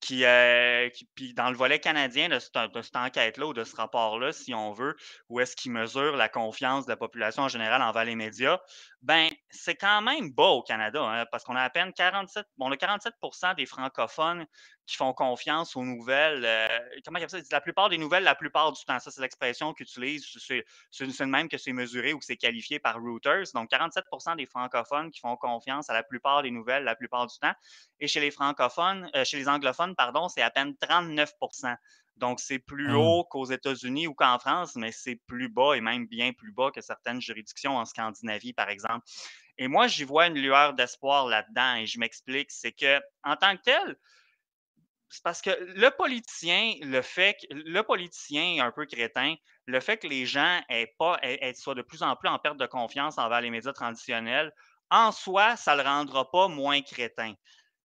qui, 0.00 0.26
euh, 0.26 0.90
puis 1.14 1.32
dans 1.32 1.48
le 1.48 1.56
volet 1.56 1.78
canadien 1.78 2.28
de 2.28 2.38
cette, 2.38 2.94
enquête-là 2.94 3.46
ou 3.46 3.54
de 3.54 3.64
ce 3.64 3.74
rapport-là, 3.74 4.34
si 4.34 4.52
on 4.52 4.72
veut, 4.72 4.94
où 5.30 5.40
est-ce 5.40 5.56
qu'il 5.56 5.72
mesure 5.72 6.14
la 6.14 6.28
confiance 6.28 6.84
de 6.84 6.90
la 6.90 6.98
population 6.98 7.44
en 7.44 7.48
général 7.48 7.80
envers 7.80 8.04
les 8.04 8.16
médias, 8.16 8.60
ben 9.00 9.30
c'est 9.48 9.76
quand 9.76 10.02
même 10.02 10.30
bas 10.30 10.48
au 10.48 10.62
Canada, 10.62 11.02
hein, 11.02 11.24
parce 11.32 11.42
qu'on 11.42 11.56
a 11.56 11.62
à 11.62 11.70
peine 11.70 11.94
47, 11.94 12.44
bon, 12.58 12.68
le 12.68 12.76
47% 12.76 13.56
des 13.56 13.64
francophones 13.64 14.44
qui 14.86 14.96
font 14.96 15.12
confiance 15.12 15.76
aux 15.76 15.84
nouvelles. 15.84 16.44
Euh, 16.44 16.68
comment 17.04 17.18
il 17.18 17.28
ça? 17.28 17.38
La 17.50 17.60
plupart 17.60 17.88
des 17.88 17.98
nouvelles, 17.98 18.24
la 18.24 18.34
plupart 18.34 18.72
du 18.72 18.84
temps. 18.84 18.98
Ça, 18.98 19.10
c'est 19.10 19.20
l'expression 19.20 19.72
qu'ils 19.74 19.86
utilisent. 19.86 20.26
C'est 20.38 20.64
le 21.00 21.26
même 21.26 21.48
que 21.48 21.58
c'est 21.58 21.72
mesuré 21.72 22.12
ou 22.12 22.18
que 22.18 22.24
c'est 22.24 22.36
qualifié 22.36 22.78
par 22.78 23.00
Reuters. 23.00 23.52
Donc, 23.54 23.70
47% 23.70 24.36
des 24.36 24.46
francophones 24.46 25.10
qui 25.10 25.20
font 25.20 25.36
confiance 25.36 25.88
à 25.88 25.94
la 25.94 26.02
plupart 26.02 26.42
des 26.42 26.50
nouvelles 26.50 26.84
la 26.84 26.96
plupart 26.96 27.26
du 27.26 27.38
temps. 27.38 27.54
Et 28.00 28.08
chez 28.08 28.20
les 28.20 28.30
francophones, 28.30 29.10
euh, 29.14 29.24
chez 29.24 29.38
les 29.38 29.48
anglophones, 29.48 29.94
pardon, 29.94 30.28
c'est 30.28 30.42
à 30.42 30.50
peine 30.50 30.74
39% 30.80 31.76
donc, 32.16 32.40
c'est 32.40 32.58
plus 32.58 32.90
mmh. 32.90 32.96
haut 32.96 33.24
qu'aux 33.24 33.46
États-Unis 33.46 34.06
ou 34.06 34.14
qu'en 34.14 34.38
France, 34.38 34.76
mais 34.76 34.92
c'est 34.92 35.16
plus 35.26 35.48
bas 35.48 35.74
et 35.74 35.80
même 35.80 36.06
bien 36.06 36.32
plus 36.32 36.52
bas 36.52 36.70
que 36.70 36.80
certaines 36.80 37.20
juridictions 37.20 37.76
en 37.76 37.84
Scandinavie, 37.84 38.52
par 38.52 38.68
exemple. 38.68 39.06
Et 39.58 39.68
moi, 39.68 39.86
j'y 39.86 40.04
vois 40.04 40.26
une 40.26 40.38
lueur 40.38 40.74
d'espoir 40.74 41.26
là-dedans 41.26 41.76
et 41.76 41.86
je 41.86 41.98
m'explique. 41.98 42.50
C'est 42.50 42.72
que, 42.72 43.00
en 43.24 43.36
tant 43.36 43.56
que 43.56 43.62
tel, 43.62 43.96
c'est 45.12 45.22
parce 45.22 45.42
que 45.42 45.50
le 45.50 45.90
politicien, 45.90 46.72
le 46.80 47.02
fait 47.02 47.34
que 47.34 47.54
le 47.54 47.82
politicien 47.82 48.64
un 48.64 48.72
peu 48.72 48.86
crétin, 48.86 49.34
le 49.66 49.78
fait 49.78 49.98
que 49.98 50.06
les 50.06 50.24
gens 50.24 50.60
aient 50.70 50.94
pas, 50.98 51.20
soient 51.54 51.74
de 51.74 51.82
plus 51.82 52.02
en 52.02 52.16
plus 52.16 52.30
en 52.30 52.38
perte 52.38 52.56
de 52.56 52.64
confiance 52.64 53.18
envers 53.18 53.42
les 53.42 53.50
médias 53.50 53.74
traditionnels, 53.74 54.52
en 54.90 55.12
soi, 55.12 55.56
ça 55.56 55.76
ne 55.76 55.82
le 55.82 55.88
rendra 55.88 56.30
pas 56.30 56.48
moins 56.48 56.80
crétin. 56.80 57.34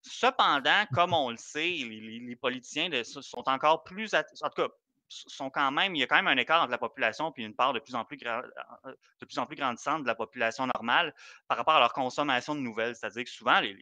Cependant, 0.02 0.86
comme 0.94 1.14
on 1.14 1.30
le 1.30 1.38
sait, 1.38 1.68
les, 1.68 2.36
politiciens 2.38 2.90
sont 3.04 3.44
encore 3.50 3.84
plus, 3.84 4.14
en 4.14 4.24
tout 4.24 4.62
cas, 4.62 4.68
sont 5.10 5.50
quand 5.50 5.72
même, 5.72 5.96
il 5.96 6.00
y 6.00 6.04
a 6.04 6.08
quand 6.08 6.16
même 6.16 6.28
un 6.28 6.38
écart 6.38 6.62
entre 6.62 6.72
la 6.72 6.78
population 6.78 7.34
puis 7.34 7.44
une 7.44 7.56
part 7.56 7.74
de 7.74 7.80
plus 7.80 7.96
en 7.96 8.06
plus, 8.06 8.20
euh, 8.26 8.42
de 9.20 9.26
plus 9.26 9.38
en 9.38 9.46
plus 9.46 9.58
grandissante 9.58 10.04
de 10.04 10.08
la 10.08 10.16
population 10.16 10.66
normale 10.68 11.14
par 11.50 11.58
rapport 11.58 11.76
à 11.76 11.80
leur 11.80 11.94
consommation 11.94 12.56
de 12.56 12.62
nouvelles. 12.62 12.96
C'est-à-dire 12.96 13.26
que 13.26 13.30
souvent, 13.30 13.60
les, 13.60 13.78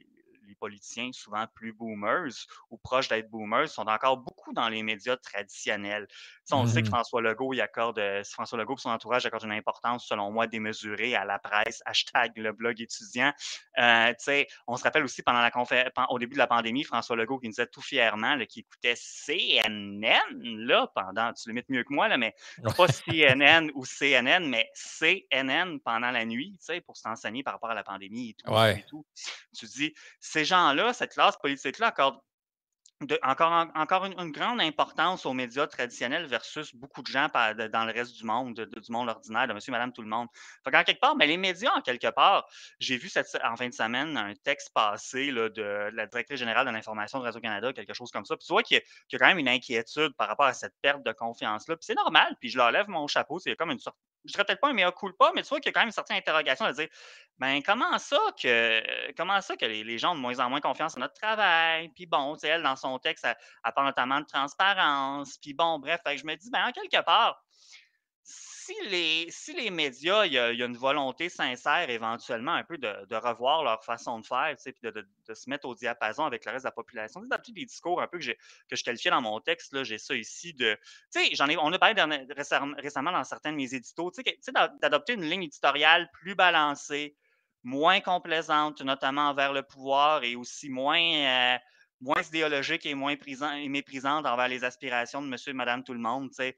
les 0.47 0.55
politiciens, 0.55 1.11
souvent 1.11 1.45
plus 1.53 1.73
boomers 1.73 2.33
ou 2.69 2.77
proches 2.77 3.07
d'être 3.07 3.29
boomers, 3.29 3.69
sont 3.69 3.87
encore 3.87 4.17
beaucoup 4.17 4.53
dans 4.53 4.69
les 4.69 4.83
médias 4.83 5.17
traditionnels. 5.17 6.07
on 6.51 6.65
sait 6.67 6.81
que 6.81 6.87
mmh 6.87 6.95
François 6.95 7.21
Legault, 7.21 7.53
il 7.53 7.61
accorde, 7.61 7.99
euh, 7.99 8.23
François 8.23 8.57
Legault 8.57 8.75
et 8.75 8.81
son 8.81 8.89
entourage 8.89 9.25
accordent 9.25 9.45
une 9.45 9.51
importance, 9.51 10.07
selon 10.07 10.31
moi, 10.31 10.47
démesurée 10.47 11.15
à 11.15 11.25
la 11.25 11.39
presse, 11.39 11.81
hashtag 11.85 12.37
le 12.37 12.53
blog 12.53 12.79
étudiant. 12.81 13.33
Euh, 13.77 14.13
on 14.67 14.77
se 14.77 14.83
rappelle 14.83 15.03
aussi 15.03 15.21
pendant 15.21 15.41
la 15.41 15.51
au 16.09 16.19
début 16.19 16.33
de 16.33 16.39
la 16.39 16.47
pandémie, 16.47 16.83
François 16.83 17.15
Legault 17.15 17.39
qui 17.39 17.47
nous 17.47 17.51
disait 17.51 17.67
tout 17.67 17.81
fièrement 17.81 18.37
qu'il 18.45 18.61
écoutait 18.61 18.95
CNN 18.95 20.19
là, 20.41 20.91
pendant, 20.93 21.33
tu 21.33 21.51
le 21.51 21.63
mieux 21.69 21.83
que 21.83 21.93
moi, 21.93 22.07
là, 22.07 22.17
mais 22.17 22.35
pas 22.77 22.87
CNN 22.87 23.71
ou 23.73 23.85
CNN, 23.85 24.47
mais 24.47 24.69
CNN 24.73 25.79
pendant 25.79 26.11
la 26.11 26.25
nuit, 26.25 26.55
pour 26.85 26.97
s'enseigner 26.97 27.43
par 27.43 27.53
rapport 27.53 27.71
à 27.71 27.75
la 27.75 27.83
pandémie 27.83 28.29
et 28.29 28.33
tout. 28.33 28.53
Et 28.53 28.85
tout. 28.87 29.05
Tu 29.57 29.65
dis, 29.67 29.93
ces 30.35 30.43
gens-là, 30.43 30.91
cette 30.91 31.13
classe 31.13 31.37
politique-là, 31.37 31.87
accorde 31.87 32.17
encore, 33.23 33.67
encore 33.73 34.05
une, 34.05 34.31
grande 34.31 34.59
importance 34.59 35.25
aux 35.25 35.33
médias 35.33 35.65
traditionnels 35.67 36.25
versus 36.25 36.75
beaucoup 36.75 37.01
de 37.01 37.07
gens 37.07 37.27
dans 37.33 37.85
le 37.85 37.93
reste 37.93 38.17
du 38.17 38.25
monde, 38.25 38.53
du 38.53 38.91
monde 38.91 39.07
ordinaire, 39.07 39.47
de 39.47 39.53
monsieur, 39.53 39.71
madame, 39.71 39.93
tout 39.93 40.01
le 40.01 40.09
monde. 40.09 40.27
en 40.65 40.83
quelque 40.83 40.99
part, 40.99 41.15
mais 41.15 41.27
les 41.27 41.37
médias, 41.37 41.71
en 41.73 41.81
quelque 41.81 42.07
part, 42.07 42.45
j'ai 42.79 42.97
vu 42.97 43.09
en 43.43 43.55
fin 43.55 43.69
de 43.69 43.73
semaine 43.73 44.17
un 44.17 44.33
texte 44.43 44.73
passé 44.73 45.31
de, 45.31 45.89
la 45.93 46.05
directrice 46.05 46.39
générale 46.39 46.65
de 46.65 46.71
l'information 46.71 47.19
de 47.19 47.23
Radio-Canada, 47.23 47.71
quelque 47.71 47.93
chose 47.93 48.11
comme 48.11 48.25
ça. 48.25 48.35
Puis 48.35 48.45
tu 48.45 48.53
vois 48.53 48.63
qu'il 48.63 48.81
y, 49.11 49.15
a 49.15 49.19
quand 49.19 49.27
même 49.27 49.39
une 49.39 49.49
inquiétude 49.49 50.13
par 50.17 50.27
rapport 50.27 50.47
à 50.47 50.53
cette 50.53 50.73
perte 50.81 51.03
de 51.03 51.13
confiance-là. 51.13 51.77
Puis 51.77 51.85
c'est 51.85 51.95
normal, 51.95 52.35
puis 52.41 52.49
je 52.49 52.57
leur 52.57 52.71
lève 52.71 52.89
mon 52.89 53.07
chapeau. 53.07 53.39
C'est 53.39 53.55
comme 53.55 53.71
une 53.71 53.79
sorte 53.79 53.97
je 54.25 54.31
dirais 54.31 54.43
peut-être 54.45 54.59
pas 54.59 54.69
un 54.69 54.73
meilleur 54.73 54.93
pas, 55.17 55.31
mais 55.35 55.43
tu 55.43 55.49
vois 55.49 55.59
qu'il 55.59 55.69
y 55.69 55.69
a 55.69 55.73
quand 55.73 55.81
même 55.81 55.89
une 55.89 55.93
certaine 55.93 56.17
interrogation 56.17 56.65
à 56.65 56.73
dire 56.73 56.87
ben 57.37 57.61
comment 57.63 57.97
ça 57.97 58.17
que 58.41 59.11
comment 59.13 59.41
ça 59.41 59.55
que 59.55 59.65
les, 59.65 59.97
gens 59.97 60.13
ont 60.13 60.15
de 60.15 60.19
moins 60.19 60.39
en 60.39 60.49
moins 60.49 60.61
confiance 60.61 60.97
en 60.97 61.01
notre 61.01 61.13
travail? 61.13 61.89
Puis 61.89 62.05
bon, 62.05 62.33
tu 62.35 62.41
sais, 62.41 62.47
elle, 62.47 62.63
dans 62.63 62.75
son 62.75 62.97
texte, 62.99 63.25
elle, 63.25 63.73
parle 63.73 63.87
notamment 63.87 64.19
de 64.19 64.25
transparence. 64.25 65.37
Puis 65.37 65.53
bon, 65.53 65.79
bref, 65.79 66.01
je 66.05 66.25
me 66.25 66.35
dis, 66.35 66.49
ben 66.49 66.65
en 66.67 66.71
quelque 66.71 67.03
part, 67.03 67.44
si 68.27 68.73
les, 68.89 69.27
si 69.29 69.53
les 69.53 69.69
médias, 69.69 70.25
il 70.25 70.33
y, 70.33 70.39
a, 70.39 70.49
une 70.49 70.75
volonté 70.75 71.29
sincère 71.29 71.87
éventuellement 71.91 72.53
un 72.53 72.63
peu 72.63 72.79
de, 72.79 73.15
revoir 73.15 73.63
leur 73.63 73.83
façon 73.83 74.19
de 74.19 74.25
faire, 74.25 74.55
puis 74.57 74.73
de, 74.81 74.89
de, 75.27 75.33
se 75.35 75.47
mettre 75.47 75.67
au 75.67 75.75
diapason 75.75 76.25
avec 76.25 76.43
le 76.45 76.51
reste 76.51 76.63
de 76.63 76.69
la 76.69 76.71
population, 76.71 77.21
d'adopter 77.21 77.51
des 77.51 77.65
discours 77.65 78.01
un 78.01 78.07
peu 78.07 78.17
que, 78.17 78.25
que 78.25 78.75
je 78.75 78.83
qualifiais 78.83 79.11
dans 79.11 79.21
mon 79.21 79.39
texte, 79.39 79.83
j'ai 79.83 79.99
ça 79.99 80.15
ici 80.15 80.55
de. 80.55 80.75
J'en 81.33 81.47
ai, 81.47 81.57
on 81.57 81.71
a 81.71 81.77
parlé 81.77 82.01
récemment 82.79 83.11
dans 83.11 83.23
certains 83.23 83.51
de 83.51 83.57
mes 83.57 83.75
éditos, 83.75 84.11
d'adopter 84.81 85.13
une 85.13 85.25
ligne 85.25 85.43
éditoriale 85.43 86.09
plus 86.11 86.33
balancée, 86.33 87.15
moins 87.61 87.99
complaisante, 87.99 88.81
notamment 88.81 89.29
envers 89.29 89.53
le 89.53 89.61
pouvoir 89.61 90.23
et 90.23 90.35
aussi 90.35 90.69
moins. 90.69 90.99
Euh, 90.99 91.57
moins 92.01 92.21
idéologique 92.21 92.85
et 92.85 92.93
moins 92.93 93.15
méprisante 93.67 94.25
envers 94.25 94.47
les 94.47 94.63
aspirations 94.63 95.21
de 95.21 95.27
monsieur 95.27 95.51
et 95.51 95.53
madame 95.53 95.83
tout 95.83 95.93
le 95.93 95.99
monde, 95.99 96.29
de 96.37 96.53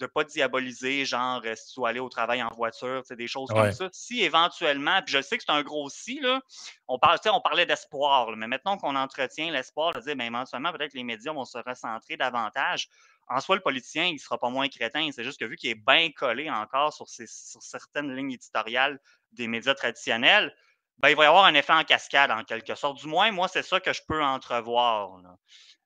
ne 0.00 0.06
pas 0.06 0.24
diaboliser, 0.24 1.04
genre, 1.04 1.40
euh, 1.44 1.54
si 1.54 1.74
tu 1.74 1.86
aller 1.86 2.00
au 2.00 2.08
travail 2.08 2.42
en 2.42 2.50
voiture, 2.54 3.02
des 3.10 3.26
choses 3.26 3.50
comme 3.50 3.72
ça. 3.72 3.88
Si 3.92 4.22
éventuellement, 4.22 5.00
puis 5.02 5.14
je 5.14 5.22
sais 5.22 5.38
que 5.38 5.44
c'est 5.46 5.52
un 5.52 5.62
gros 5.62 5.88
si, 5.88 6.20
là, 6.20 6.40
on, 6.88 6.98
parle, 6.98 7.18
on 7.26 7.40
parlait 7.40 7.66
d'espoir, 7.66 8.36
mais 8.36 8.46
maintenant 8.46 8.76
qu'on 8.76 8.96
entretient 8.96 9.50
l'espoir 9.50 9.92
de 9.94 10.00
dire, 10.00 10.16
ben, 10.16 10.26
éventuellement, 10.26 10.72
peut-être 10.72 10.92
que 10.92 10.98
les 10.98 11.04
médias 11.04 11.32
vont 11.32 11.44
se 11.44 11.58
recentrer 11.58 12.16
davantage. 12.16 12.88
En 13.28 13.40
soi, 13.40 13.56
le 13.56 13.62
politicien, 13.62 14.06
il 14.06 14.14
ne 14.14 14.18
sera 14.18 14.36
pas 14.36 14.50
moins 14.50 14.68
crétin. 14.68 15.08
C'est 15.12 15.24
juste 15.24 15.38
que 15.38 15.44
vu 15.44 15.56
qu'il 15.56 15.70
est 15.70 15.86
bien 15.86 16.10
collé 16.10 16.50
encore 16.50 16.92
sur, 16.92 17.08
sur 17.08 17.26
certaines 17.62 18.14
lignes 18.14 18.32
éditoriales 18.32 19.00
des 19.32 19.46
médias 19.46 19.74
traditionnels, 19.74 20.54
ben, 21.02 21.08
il 21.08 21.16
va 21.16 21.24
y 21.24 21.26
avoir 21.26 21.44
un 21.44 21.54
effet 21.54 21.72
en 21.72 21.84
cascade, 21.84 22.30
en 22.30 22.44
quelque 22.44 22.74
sorte. 22.74 22.98
Du 22.98 23.08
moins, 23.08 23.30
moi, 23.32 23.48
c'est 23.48 23.64
ça 23.64 23.80
que 23.80 23.92
je 23.92 24.00
peux 24.06 24.22
entrevoir. 24.22 25.20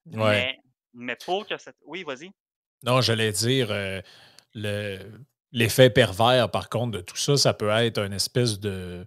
Mais, 0.05 0.59
mais, 0.93 1.17
pour 1.25 1.47
que 1.47 1.57
cette. 1.57 1.77
Oui, 1.87 2.05
vas-y. 2.05 2.31
Non, 2.85 3.01
j'allais 3.01 3.33
dire, 3.33 3.69
euh, 3.71 4.03
le, 4.55 4.99
l'effet 5.53 5.91
pervers, 5.91 6.51
par 6.51 6.69
contre, 6.69 6.99
de 6.99 7.01
tout 7.01 7.17
ça, 7.17 7.37
ça 7.37 7.55
peut 7.55 7.71
être 7.71 7.99
une 7.99 8.13
espèce 8.13 8.61
de, 8.61 9.07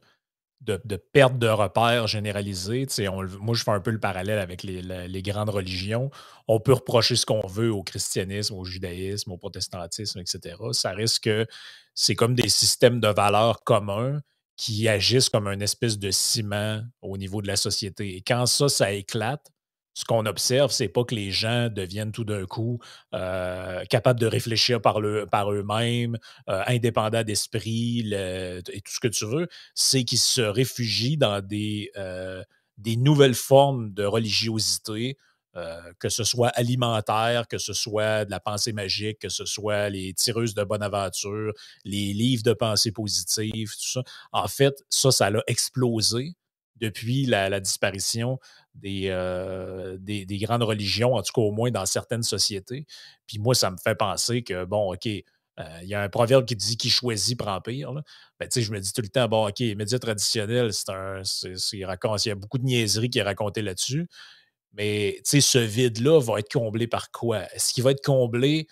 de, 0.61 0.95
perte 0.95 1.37
de 1.37 1.47
repères 1.47 2.07
généralisée. 2.07 2.87
moi, 3.11 3.55
je 3.55 3.63
fais 3.63 3.71
un 3.71 3.79
peu 3.79 3.91
le 3.91 3.99
parallèle 3.99 4.39
avec 4.39 4.63
les, 4.63 5.21
grandes 5.21 5.49
religions. 5.49 6.09
On 6.47 6.59
peut 6.59 6.73
reprocher 6.73 7.15
ce 7.15 7.25
qu'on 7.25 7.45
veut 7.45 7.71
au 7.71 7.83
christianisme, 7.83 8.55
au 8.55 8.65
judaïsme, 8.65 9.31
au 9.31 9.37
protestantisme, 9.37 10.19
etc. 10.19 10.55
Ça 10.71 10.91
risque 10.91 11.23
que 11.23 11.47
c'est 11.93 12.15
comme 12.15 12.35
des 12.35 12.49
systèmes 12.49 12.99
de 12.99 13.07
valeurs 13.07 13.63
communs 13.63 14.21
qui 14.59 14.89
agissent 14.89 15.29
comme 15.29 15.47
une 15.47 15.61
espèce 15.61 15.97
de 15.97 16.11
ciment 16.11 16.83
au 17.01 17.17
niveau 17.17 17.41
de 17.41 17.47
la 17.47 17.55
société. 17.55 18.17
Et 18.17 18.21
quand 18.21 18.45
ça, 18.45 18.67
ça 18.67 18.91
éclate, 18.91 19.53
ce 19.93 20.03
qu'on 20.03 20.25
observe, 20.25 20.69
c'est 20.69 20.89
pas 20.89 21.05
que 21.05 21.15
les 21.15 21.31
gens 21.31 21.69
deviennent 21.69 22.11
tout 22.11 22.25
d'un 22.25 22.45
coup 22.45 22.77
euh, 23.13 23.85
capables 23.85 24.19
de 24.19 24.27
réfléchir 24.27 24.81
par, 24.81 24.99
eux-mêmes, 24.99 26.17
euh, 26.49 26.61
indépendants 26.67 27.23
d'esprit 27.23 27.99
et 28.11 28.81
tout 28.81 28.91
ce 28.91 28.99
que 28.99 29.07
tu 29.07 29.25
veux, 29.25 29.47
c'est 29.75 30.03
qu'ils 30.03 30.19
se 30.19 30.41
réfugient 30.41 31.15
dans 31.15 31.41
des, 31.41 31.89
euh, 31.95 32.43
des 32.77 32.97
nouvelles 32.97 33.35
formes 33.35 33.93
de 33.93 34.03
religiosité, 34.03 35.17
que 35.99 36.09
ce 36.09 36.23
soit 36.23 36.49
alimentaire, 36.49 37.47
que 37.47 37.57
ce 37.57 37.73
soit 37.73 38.23
de 38.25 38.31
la 38.31 38.39
pensée 38.39 38.71
magique, 38.71 39.19
que 39.19 39.29
ce 39.29 39.45
soit 39.45 39.89
les 39.89 40.13
tireuses 40.13 40.53
de 40.53 40.63
bonne 40.63 40.83
aventure, 40.83 41.53
les 41.83 42.13
livres 42.13 42.43
de 42.43 42.53
pensée 42.53 42.91
positive, 42.91 43.71
tout 43.71 43.91
ça. 43.91 44.03
En 44.31 44.47
fait, 44.47 44.75
ça, 44.89 45.11
ça 45.11 45.27
a 45.27 45.41
explosé 45.47 46.35
depuis 46.79 47.25
la, 47.25 47.59
disparition 47.59 48.39
euh, 48.85 49.97
des, 49.99 50.25
des, 50.25 50.37
grandes 50.37 50.63
religions, 50.63 51.15
en 51.15 51.21
tout 51.21 51.33
cas 51.33 51.41
au 51.41 51.51
moins 51.51 51.71
dans 51.71 51.85
certaines 51.85 52.23
sociétés. 52.23 52.85
Puis 53.27 53.39
moi, 53.39 53.53
ça 53.55 53.69
me 53.71 53.77
fait 53.77 53.95
penser 53.95 54.43
que, 54.43 54.65
bon, 54.65 54.93
OK, 54.93 55.07
euh, 55.07 55.23
il 55.81 55.89
y 55.89 55.93
a 55.93 56.01
un 56.01 56.09
proverbe 56.09 56.45
qui 56.45 56.55
dit 56.55 56.77
qui 56.77 56.89
choisit 56.89 57.37
prend 57.37 57.59
pire. 57.59 57.91
Ben, 58.39 58.49
je 58.53 58.71
me 58.71 58.79
dis 58.79 58.93
tout 58.93 59.01
le 59.01 59.09
temps, 59.09 59.27
bon, 59.27 59.47
OK, 59.47 59.59
les 59.59 59.75
médias 59.75 59.99
traditionnels, 59.99 60.73
c'est 60.73 60.89
un. 60.89 61.21
il 61.43 61.79
y 61.79 62.31
a 62.31 62.35
beaucoup 62.35 62.57
de 62.57 62.63
niaiseries 62.63 63.09
qui 63.09 63.19
est 63.19 63.23
racontée 63.23 63.61
là-dessus. 63.61 64.07
Mais 64.73 65.19
ce 65.23 65.59
vide-là 65.59 66.19
va 66.19 66.39
être 66.39 66.51
comblé 66.51 66.87
par 66.87 67.11
quoi? 67.11 67.43
Est-ce 67.53 67.73
qu'il 67.73 67.83
va 67.83 67.91
être 67.91 68.03
comblé 68.03 68.67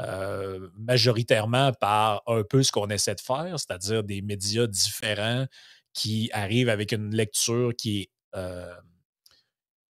euh, 0.00 0.68
majoritairement 0.76 1.72
par 1.72 2.22
un 2.28 2.44
peu 2.44 2.62
ce 2.62 2.70
qu'on 2.70 2.88
essaie 2.88 3.16
de 3.16 3.20
faire, 3.20 3.58
c'est-à-dire 3.58 4.04
des 4.04 4.22
médias 4.22 4.68
différents 4.68 5.46
qui 5.92 6.30
arrive 6.32 6.68
avec 6.68 6.92
une 6.92 7.12
lecture 7.14 7.72
qui 7.76 8.02
est, 8.02 8.10
euh, 8.36 8.72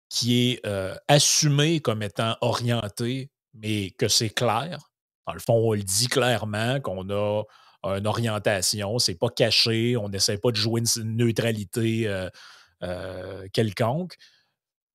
qui 0.09 0.53
est 0.53 0.67
euh, 0.67 0.95
assumée 1.09 1.81
comme 1.81 2.03
étant 2.03 2.37
orientée, 2.41 3.31
mais 3.53 3.91
que 3.99 4.09
c'est 4.09 4.31
clair? 4.31 4.79
Dans 5.27 5.35
le 5.35 5.41
fond, 5.41 5.57
on 5.57 5.75
le 5.75 5.83
dit 5.83 6.09
clairement 6.09 6.81
qu'on 6.81 7.11
a 7.11 7.43
une 7.85 8.07
orientation, 8.07 8.99
c'est 8.99 9.19
pas 9.19 9.29
caché, 9.29 9.99
on 9.99 10.09
n'essaie 10.09 10.39
pas 10.39 10.51
de 10.51 10.57
jouer 10.57 10.81
une 10.97 11.17
neutralité 11.17 12.09
quelconque, 13.53 14.17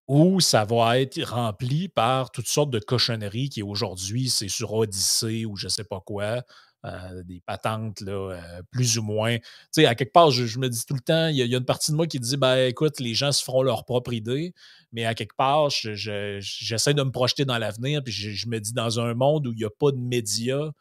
ou 0.07 0.41
ça 0.41 0.65
va 0.65 0.99
être 0.99 1.21
rempli 1.23 1.87
par 1.87 2.31
toutes 2.31 2.47
sortes 2.47 2.69
de 2.71 2.79
cochonneries 2.79 3.49
qui 3.49 3.63
aujourd'hui, 3.63 4.29
c'est 4.29 4.49
sur 4.49 4.73
Odyssée 4.73 5.45
ou 5.45 5.55
je 5.55 5.67
sais 5.67 5.85
pas 5.85 6.01
quoi. 6.01 6.43
Euh, 6.85 7.23
des 7.23 7.39
patentes 7.39 8.03
euh, 8.05 8.37
plus 8.69 8.97
ou 8.97 9.03
moins. 9.03 9.37
Tu 9.37 9.45
sais, 9.71 9.85
à 9.85 9.95
quelque 9.95 10.11
part, 10.11 10.31
je, 10.31 10.59
me 10.59 10.67
dis 10.67 10.85
tout 10.85 10.93
le 10.93 10.99
temps, 10.99 11.27
il 11.27 11.37
y, 11.37 11.55
a 11.55 11.57
une 11.57 11.63
partie 11.63 11.91
de 11.91 11.95
moi 11.95 12.07
qui 12.07 12.19
dit 12.19 12.35
ben 12.35 12.57
écoute, 12.67 12.99
les 12.99 13.13
gens 13.13 13.31
se 13.31 13.41
feront 13.41 13.61
leur 13.61 13.85
propre 13.85 14.11
idée, 14.11 14.53
mais 14.91 15.05
à 15.05 15.13
quelque 15.13 15.37
part, 15.37 15.69
j'essaie 15.69 16.93
de 16.93 17.01
me 17.01 17.11
projeter 17.11 17.45
dans 17.45 17.57
l'avenir, 17.57 18.03
puis 18.03 18.11
je, 18.11 18.49
me 18.49 18.59
dis 18.59 18.73
dans 18.73 18.99
un 18.99 19.13
monde 19.13 19.47
où 19.47 19.53
il 19.53 19.59
n'y 19.59 19.63
a 19.63 19.69
pas 19.69 19.91
de 19.91 19.97
médias 19.97 20.71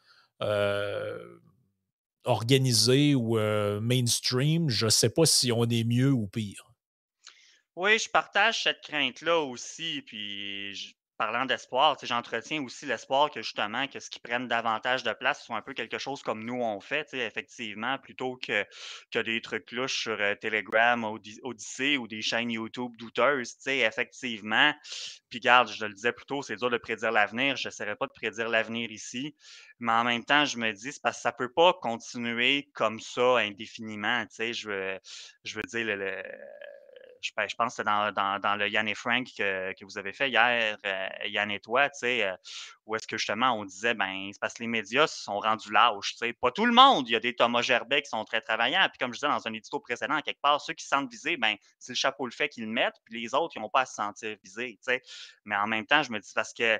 euh, 0.41 1.17
organisés 2.25 3.15
ou 3.15 3.37
mainstream, 3.79 4.67
je 4.67 4.87
ne 4.87 4.91
sais 4.91 5.09
pas 5.09 5.25
si 5.25 5.53
on 5.53 5.63
est 5.63 5.85
mieux 5.85 6.11
ou 6.11 6.27
pire. 6.27 6.72
Oui, 7.75 7.97
je 7.97 8.09
partage 8.09 8.63
cette 8.63 8.81
crainte-là 8.81 9.39
aussi, 9.39 10.03
puis 10.03 10.95
parlant 11.17 11.45
d'espoir, 11.45 11.97
j'entretiens 12.03 12.61
aussi 12.63 12.85
l'espoir 12.85 13.31
que 13.31 13.41
justement, 13.41 13.87
que 13.87 13.99
ce 13.99 14.09
qui 14.09 14.19
prenne 14.19 14.47
davantage 14.47 15.03
de 15.03 15.13
place 15.13 15.43
soit 15.43 15.55
un 15.55 15.61
peu 15.61 15.73
quelque 15.73 15.97
chose 15.97 16.21
comme 16.21 16.43
nous 16.43 16.61
on 16.61 16.79
fait, 16.81 17.11
effectivement, 17.13 17.97
plutôt 17.97 18.35
que, 18.37 18.65
que 19.11 19.19
des 19.19 19.41
trucs 19.41 19.71
louches 19.71 20.03
sur 20.03 20.19
euh, 20.19 20.35
Telegram, 20.35 21.03
Odyssey 21.43 21.97
ou 21.97 22.07
des 22.07 22.21
chaînes 22.21 22.51
YouTube 22.51 22.95
douteuses, 22.97 23.55
effectivement. 23.67 24.73
Puis 25.29 25.39
garde, 25.39 25.69
je 25.69 25.85
le 25.85 25.93
disais 25.93 26.11
plus 26.11 26.25
tôt, 26.25 26.41
c'est 26.41 26.57
dur 26.57 26.69
de 26.69 26.77
prédire 26.77 27.11
l'avenir. 27.11 27.55
Je 27.55 27.67
n'essaierai 27.67 27.95
pas 27.95 28.07
de 28.07 28.13
prédire 28.13 28.49
l'avenir 28.49 28.91
ici. 28.91 29.35
Mais 29.79 29.93
en 29.93 30.03
même 30.03 30.23
temps, 30.25 30.45
je 30.45 30.57
me 30.57 30.71
dis, 30.73 30.91
c'est 30.91 31.01
parce 31.01 31.17
que 31.17 31.21
ça 31.23 31.31
ne 31.31 31.37
peut 31.37 31.53
pas 31.53 31.73
continuer 31.73 32.69
comme 32.73 32.99
ça 32.99 33.37
indéfiniment. 33.37 34.25
Je 34.37 34.69
veux, 34.69 34.99
je 35.43 35.55
veux 35.55 35.63
dire, 35.63 35.85
le 35.85 36.21
je, 37.23 37.55
pense 37.55 37.75
que 37.75 37.75
c'est 37.77 37.83
dans, 37.83 38.55
le 38.57 38.67
Yann 38.69 38.87
et 38.87 38.95
Frank 38.95 39.27
que, 39.37 39.83
vous 39.83 39.97
avez 39.97 40.13
fait 40.13 40.29
hier, 40.29 40.77
euh, 40.85 41.07
Yann 41.25 41.49
et 41.51 41.59
toi, 41.59 41.89
euh, 42.03 42.35
où 42.85 42.95
est-ce 42.95 43.07
que 43.07 43.17
justement 43.17 43.53
on 43.57 43.65
disait, 43.65 43.93
ben, 43.93 44.29
c'est 44.31 44.39
parce 44.39 44.53
que 44.53 44.63
les 44.63 44.67
médias 44.67 45.07
sont 45.07 45.39
rendus 45.39 45.71
lâches. 45.71 46.15
Pas 46.41 46.51
tout 46.51 46.65
le 46.65 46.73
monde. 46.73 47.07
Il 47.07 47.13
y 47.13 47.15
a 47.15 47.19
des 47.19 47.35
Thomas 47.35 47.61
Gerbet 47.61 48.01
qui 48.01 48.09
sont 48.09 48.23
très 48.25 48.41
travaillants. 48.41 48.87
Puis 48.89 48.97
comme 48.99 49.13
je 49.13 49.19
disais 49.19 49.27
dans 49.27 49.47
un 49.47 49.53
édito 49.53 49.79
précédent, 49.79 50.19
quelque 50.21 50.41
part, 50.41 50.59
ceux 50.61 50.73
qui 50.73 50.83
se 50.83 50.89
sentent 50.89 51.09
visés, 51.09 51.37
ben, 51.37 51.55
c'est 51.79 51.93
le 51.93 51.97
chapeau 51.97 52.25
le 52.25 52.31
fait 52.31 52.49
qu'ils 52.49 52.65
le 52.65 52.71
mettent, 52.71 52.97
puis 53.05 53.21
les 53.21 53.33
autres, 53.33 53.53
ils 53.55 53.61
n'ont 53.61 53.69
pas 53.69 53.81
à 53.81 53.85
se 53.85 53.95
sentir 53.95 54.35
visés. 54.43 54.77
Mais 55.45 55.55
en 55.55 55.67
même 55.67 55.85
temps, 55.85 56.03
je 56.03 56.11
me 56.11 56.19
dis 56.19 56.31
parce 56.35 56.53
que 56.53 56.77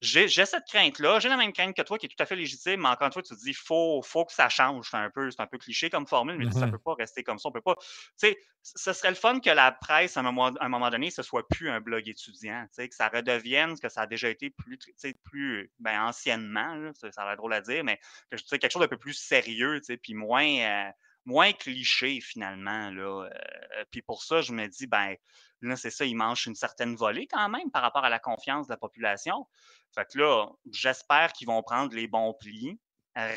j'ai 0.00 0.28
cette 0.28 0.64
crainte-là. 0.66 1.18
J'ai 1.18 1.28
la 1.28 1.36
même 1.36 1.52
crainte 1.52 1.74
que 1.74 1.82
toi 1.82 1.98
qui 1.98 2.06
est 2.06 2.08
tout 2.08 2.22
à 2.22 2.26
fait 2.26 2.36
légitime, 2.36 2.82
mais 2.82 2.88
encore 2.88 3.06
une 3.06 3.12
fois, 3.12 3.22
tu 3.22 3.34
te 3.34 3.40
dis, 3.40 3.50
il 3.50 3.56
faut, 3.56 4.02
faut 4.02 4.24
que 4.24 4.32
ça 4.32 4.48
change. 4.48 4.88
C'est 4.90 4.96
un, 4.96 5.10
peu, 5.10 5.30
un 5.38 5.46
peu 5.46 5.58
cliché 5.58 5.90
comme 5.90 6.06
formule, 6.06 6.36
mais 6.36 6.50
ça 6.50 6.60
ne 6.60 6.66
mmh 6.66 6.70
peut 6.72 6.78
pas 6.78 6.94
rester 6.94 7.22
comme 7.22 7.38
ça. 7.38 7.48
On 7.48 7.52
peut 7.52 7.60
pas. 7.60 7.76
Tu 7.76 8.28
sais, 8.28 8.38
ce 8.62 8.92
serait 8.92 9.10
le 9.10 9.16
fun 9.16 9.40
que 9.40 9.50
la 9.50 9.72
presse, 9.72 10.16
à 10.16 10.20
un 10.20 10.24
moment, 10.24 10.48
à 10.48 10.64
un 10.64 10.68
moment 10.68 10.90
donné, 10.90 11.10
ce 11.10 11.22
soit 11.22 11.46
plus 11.48 11.70
un 11.70 11.80
blog 11.80 12.08
étudiant, 12.08 12.64
tu 12.68 12.74
sais, 12.74 12.88
que 12.88 12.94
ça 12.94 13.08
redevienne 13.08 13.76
ce 13.76 13.80
que 13.80 13.88
ça 13.88 14.02
a 14.02 14.06
déjà 14.06 14.28
été 14.28 14.50
plus, 14.50 14.78
tu 14.78 14.92
sais, 14.96 15.14
plus 15.24 15.70
ben, 15.78 16.02
anciennement, 16.02 16.90
ça, 16.94 17.08
a 17.16 17.26
l'air 17.26 17.36
drôle 17.36 17.54
à 17.54 17.60
dire, 17.60 17.84
mais 17.84 17.98
que, 18.30 18.56
quelque 18.56 18.72
chose 18.72 18.82
d'un 18.82 18.88
peu 18.88 18.98
plus 18.98 19.14
sérieux, 19.14 19.80
tu 19.80 19.86
sais, 19.86 19.96
puis 19.96 20.14
moins. 20.14 20.46
Euh, 20.46 20.90
moins 21.24 21.52
cliché 21.52 22.20
finalement. 22.20 22.90
Là. 22.90 23.24
Euh, 23.24 23.84
puis 23.90 24.02
pour 24.02 24.22
ça, 24.22 24.40
je 24.40 24.52
me 24.52 24.66
dis, 24.66 24.86
ben 24.86 25.14
là, 25.62 25.76
c'est 25.76 25.90
ça, 25.90 26.04
il 26.04 26.16
mange 26.16 26.46
une 26.46 26.54
certaine 26.54 26.94
volée 26.94 27.26
quand 27.26 27.48
même 27.48 27.70
par 27.70 27.82
rapport 27.82 28.04
à 28.04 28.10
la 28.10 28.18
confiance 28.18 28.66
de 28.66 28.72
la 28.72 28.76
population. 28.76 29.46
Fait 29.94 30.06
que 30.10 30.18
là, 30.18 30.48
j'espère 30.70 31.32
qu'ils 31.32 31.46
vont 31.46 31.62
prendre 31.62 31.94
les 31.94 32.06
bons 32.06 32.34
plis 32.34 32.72
mmh 32.72 32.80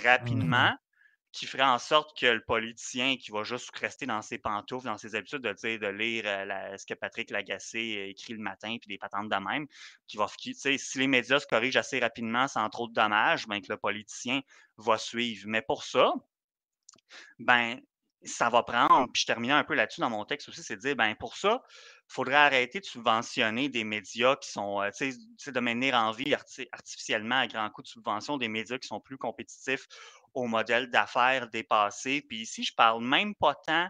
rapidement, 0.04 0.76
qui 1.32 1.46
ferait 1.46 1.62
en 1.62 1.78
sorte 1.78 2.18
que 2.20 2.26
le 2.26 2.44
politicien 2.44 3.16
qui 3.16 3.30
va 3.30 3.44
juste 3.44 3.70
rester 3.78 4.08
dans 4.08 4.24
ses 4.24 4.40
pantoufles, 4.40 4.88
dans 4.88 4.98
ses 4.98 5.14
habitudes 5.14 5.44
de 5.44 5.54
dire, 5.54 5.80
de 5.80 5.86
lire 5.86 6.24
euh, 6.26 6.78
ce 6.78 6.86
que 6.88 6.96
Patrick 6.96 7.30
Lagacé 7.30 8.08
écrit 8.10 8.34
le 8.34 8.40
matin, 8.40 8.76
puis 8.82 8.88
des 8.88 8.98
patentes 8.98 9.30
de 9.30 9.36
même, 9.36 9.68
qui 10.08 10.18
va, 10.18 10.26
si 10.40 10.98
les 10.98 11.06
médias 11.06 11.40
se 11.40 11.46
corrigent 11.46 11.78
assez 11.78 12.00
rapidement 12.00 12.48
sans 12.48 12.68
trop 12.72 12.88
de 12.88 12.94
dommages, 12.94 13.48
ben, 13.48 13.62
que 13.62 13.72
le 13.72 13.78
politicien 13.78 14.42
va 14.78 14.98
suivre. 14.98 15.44
Mais 15.48 15.62
pour 15.62 15.84
ça, 15.84 16.12
ben, 17.40 17.80
ça 18.24 18.50
va 18.50 18.64
prendre, 18.64 19.08
puis 19.12 19.22
je 19.22 19.26
terminais 19.26 19.54
un 19.54 19.64
peu 19.64 19.76
là-dessus 19.76 20.02
dans 20.02 20.10
mon 20.10 20.26
texte 20.26 20.50
aussi, 20.50 20.64
c'est 20.64 20.76
de 20.76 20.82
dire, 20.82 20.96
ben 20.96 21.16
pour 21.16 21.38
ça, 21.38 21.62
il 21.70 22.14
faudrait 22.14 22.36
arrêter 22.36 22.80
de 22.80 22.86
subventionner 22.86 23.70
des 23.70 23.84
médias 23.84 24.36
qui 24.36 24.50
sont, 24.50 24.82
euh, 24.82 24.90
tu 24.96 25.14
sais, 25.38 25.52
de 25.52 25.60
mener 25.60 25.94
en 25.94 26.12
vie 26.12 26.34
artificiellement 26.72 27.40
à 27.40 27.48
grand 27.48 27.70
coup 27.70 27.82
de 27.82 27.88
subvention 27.88 28.38
des 28.38 28.48
médias 28.48 28.78
qui 28.78 28.88
sont 28.88 29.00
plus 29.00 29.18
compétitifs 29.18 29.88
au 30.34 30.48
modèle 30.48 30.90
d'affaires 30.90 31.48
dépassé. 31.50 32.24
Puis 32.28 32.42
ici, 32.42 32.64
je 32.64 32.74
parle 32.74 33.04
même 33.04 33.36
pas 33.36 33.56
tant 33.56 33.88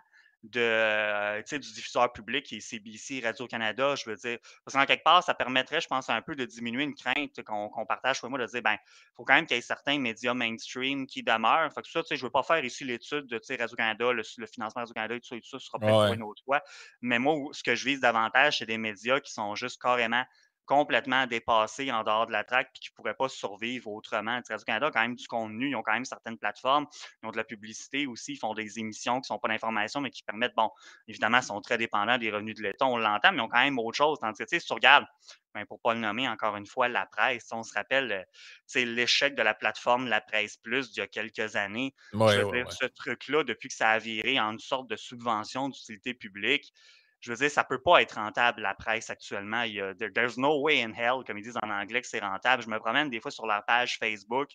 de, 0.50 0.60
euh, 0.60 1.42
du 1.44 1.74
diffuseur 1.74 2.12
public 2.12 2.46
qui 2.46 2.58
est 2.58 2.60
CBC, 2.60 3.22
Radio-Canada, 3.24 3.96
je 3.96 4.10
veux 4.10 4.16
dire. 4.16 4.38
Parce 4.64 4.76
qu'en 4.76 4.86
quelque 4.86 5.04
part, 5.04 5.24
ça 5.24 5.34
permettrait, 5.34 5.82
je 5.82 5.88
pense, 5.88 6.10
un 6.10 6.22
peu 6.22 6.36
de 6.36 6.46
diminuer 6.46 6.84
une 6.84 6.96
crainte 6.96 7.42
qu'on 7.44 7.86
partage 7.86 8.20
pour 8.20 8.30
moi, 8.30 8.40
de 8.40 8.46
dire, 8.46 8.62
ben, 8.62 8.74
il 8.74 9.16
faut 9.16 9.24
quand 9.24 9.36
même 9.36 9.46
qu'il 9.46 9.56
y 9.56 9.60
ait 9.60 9.62
certains 9.62 10.00
médias 10.00 10.34
mainstream 10.34 11.08
qui 11.08 11.24
demeurent. 11.24 11.72
Fait 11.74 11.82
que 11.82 11.90
ça, 11.90 12.02
tu 12.02 12.08
sais, 12.08 12.16
je 12.16 12.24
ne 12.24 12.28
veux 12.28 12.32
pas 12.32 12.44
faire 12.44 12.64
ici 12.64 12.84
l'étude 12.84 13.28
de 13.28 13.40
Radio-Canada, 13.58 14.12
le, 14.12 14.24
financement 14.24 14.82
Radio-Canada 14.82 15.16
et 15.16 15.20
tout 15.20 15.28
ça, 15.28 15.36
et 15.36 15.42
tout 15.42 15.50
ça, 15.50 15.60
ce 15.60 15.66
sera 15.66 15.80
peut-être 15.80 16.14
une 16.14 16.24
autre 16.24 16.44
fois. 16.44 16.62
Mais 17.02 17.20
moi, 17.20 17.50
ce 17.52 17.64
que 17.64 17.76
je 17.76 17.86
vise 17.86 18.00
davantage, 18.00 18.60
c'est 18.60 18.66
des 18.66 18.78
médias 18.78 19.20
qui 19.20 19.32
sont 19.32 19.56
juste 19.56 19.82
carrément 19.82 20.24
complètement 20.68 21.26
dépassés 21.26 21.92
en 21.92 22.04
dehors 22.04 22.28
de 22.28 22.32
la 22.32 22.44
traque 22.44 22.70
puis 22.74 22.82
qui 22.82 22.90
ne 22.92 22.96
pourraient 22.96 23.16
pas 23.16 23.30
survivre 23.30 23.88
autrement. 23.88 24.40
Radio-Canada 24.48 24.88
a 24.88 24.92
quand 24.92 25.02
même 25.02 25.16
du 25.16 25.28
contenu, 25.28 25.70
ils 25.70 25.76
ont 25.76 25.82
quand 25.82 25.94
même 25.94 26.06
certaines 26.06 26.38
plateformes, 26.38 26.86
ils 27.24 27.28
ont 27.28 27.32
de 27.32 27.38
la 27.38 27.44
publicité 27.44 28.06
aussi, 28.06 28.34
ils 28.34 28.38
font 28.38 28.54
des 28.54 28.78
émissions 28.78 29.16
qui 29.16 29.32
ne 29.32 29.36
sont 29.36 29.40
pas 29.40 29.48
d'information, 29.48 30.02
mais 30.02 30.12
qui 30.12 30.24
permettent, 30.24 30.56
bon, 30.56 30.70
évidemment, 31.08 31.40
ils 31.40 31.44
sont 31.44 31.62
très 31.62 31.78
dépendants 31.78 32.18
des 32.18 32.30
revenus 32.30 32.56
de 32.56 32.62
l'État, 32.62 32.86
on 32.86 32.98
l'entend, 32.98 33.32
mais 33.32 33.38
ils 33.38 33.42
ont 33.42 33.50
quand 33.50 33.64
même 33.64 33.80
autre 33.80 33.98
chose. 33.98 34.20
Tandis 34.20 34.44
que, 34.44 34.60
si 34.60 34.66
tu 34.66 34.74
regardes, 34.74 35.06
ben, 35.54 35.66
pour 35.66 35.78
ne 35.78 35.82
pas 35.82 35.94
le 35.94 36.02
nommer 36.02 36.28
encore 36.28 36.56
une 36.56 36.68
fois, 36.68 36.88
la 36.88 37.06
presse, 37.06 37.48
on 37.52 37.64
se 37.64 37.74
rappelle, 37.74 38.28
c'est 38.66 38.86
euh, 38.86 38.94
l'échec 38.94 39.36
de 39.36 39.42
la 39.42 39.56
plateforme 39.56 40.08
La 40.08 40.22
Presse 40.22 40.58
Plus 40.58 40.92
d'il 40.92 41.00
y 41.00 41.02
a 41.02 41.08
quelques 41.08 41.56
années. 41.56 41.96
Je 42.14 42.18
veux 42.18 42.52
dire, 42.52 42.72
ce 42.72 42.86
truc-là, 42.86 43.44
depuis 43.44 43.70
que 43.70 43.76
ça 43.76 43.90
a 43.90 44.00
viré 44.00 44.40
en 44.40 44.52
une 44.52 44.60
sorte 44.60 44.88
de 44.90 44.96
subvention 44.96 45.70
d'utilité 45.70 46.14
publique, 46.14 46.74
je 47.20 47.32
veux 47.32 47.38
dire, 47.38 47.52
ça 47.52 47.64
ne 47.64 47.68
peut 47.68 47.82
pas 47.82 48.02
être 48.02 48.14
rentable, 48.14 48.62
la 48.62 48.76
presse 48.76 49.10
actuellement. 49.10 49.64
Il 49.64 49.74
y 49.74 49.82
a, 49.82 49.94
there's 49.96 50.38
no 50.38 50.62
way 50.62 50.84
in 50.84 50.94
hell, 50.94 51.24
comme 51.26 51.38
ils 51.38 51.44
disent 51.44 51.58
en 51.62 51.70
anglais, 51.70 52.02
que 52.02 52.08
c'est 52.08 52.20
rentable. 52.20 52.64
Je 52.64 52.70
me 52.70 52.80
promène 52.80 53.10
des 53.10 53.20
fois 53.20 53.32
sur 53.32 53.48
la 53.48 53.62
page 53.62 53.98
Facebook 53.98 54.50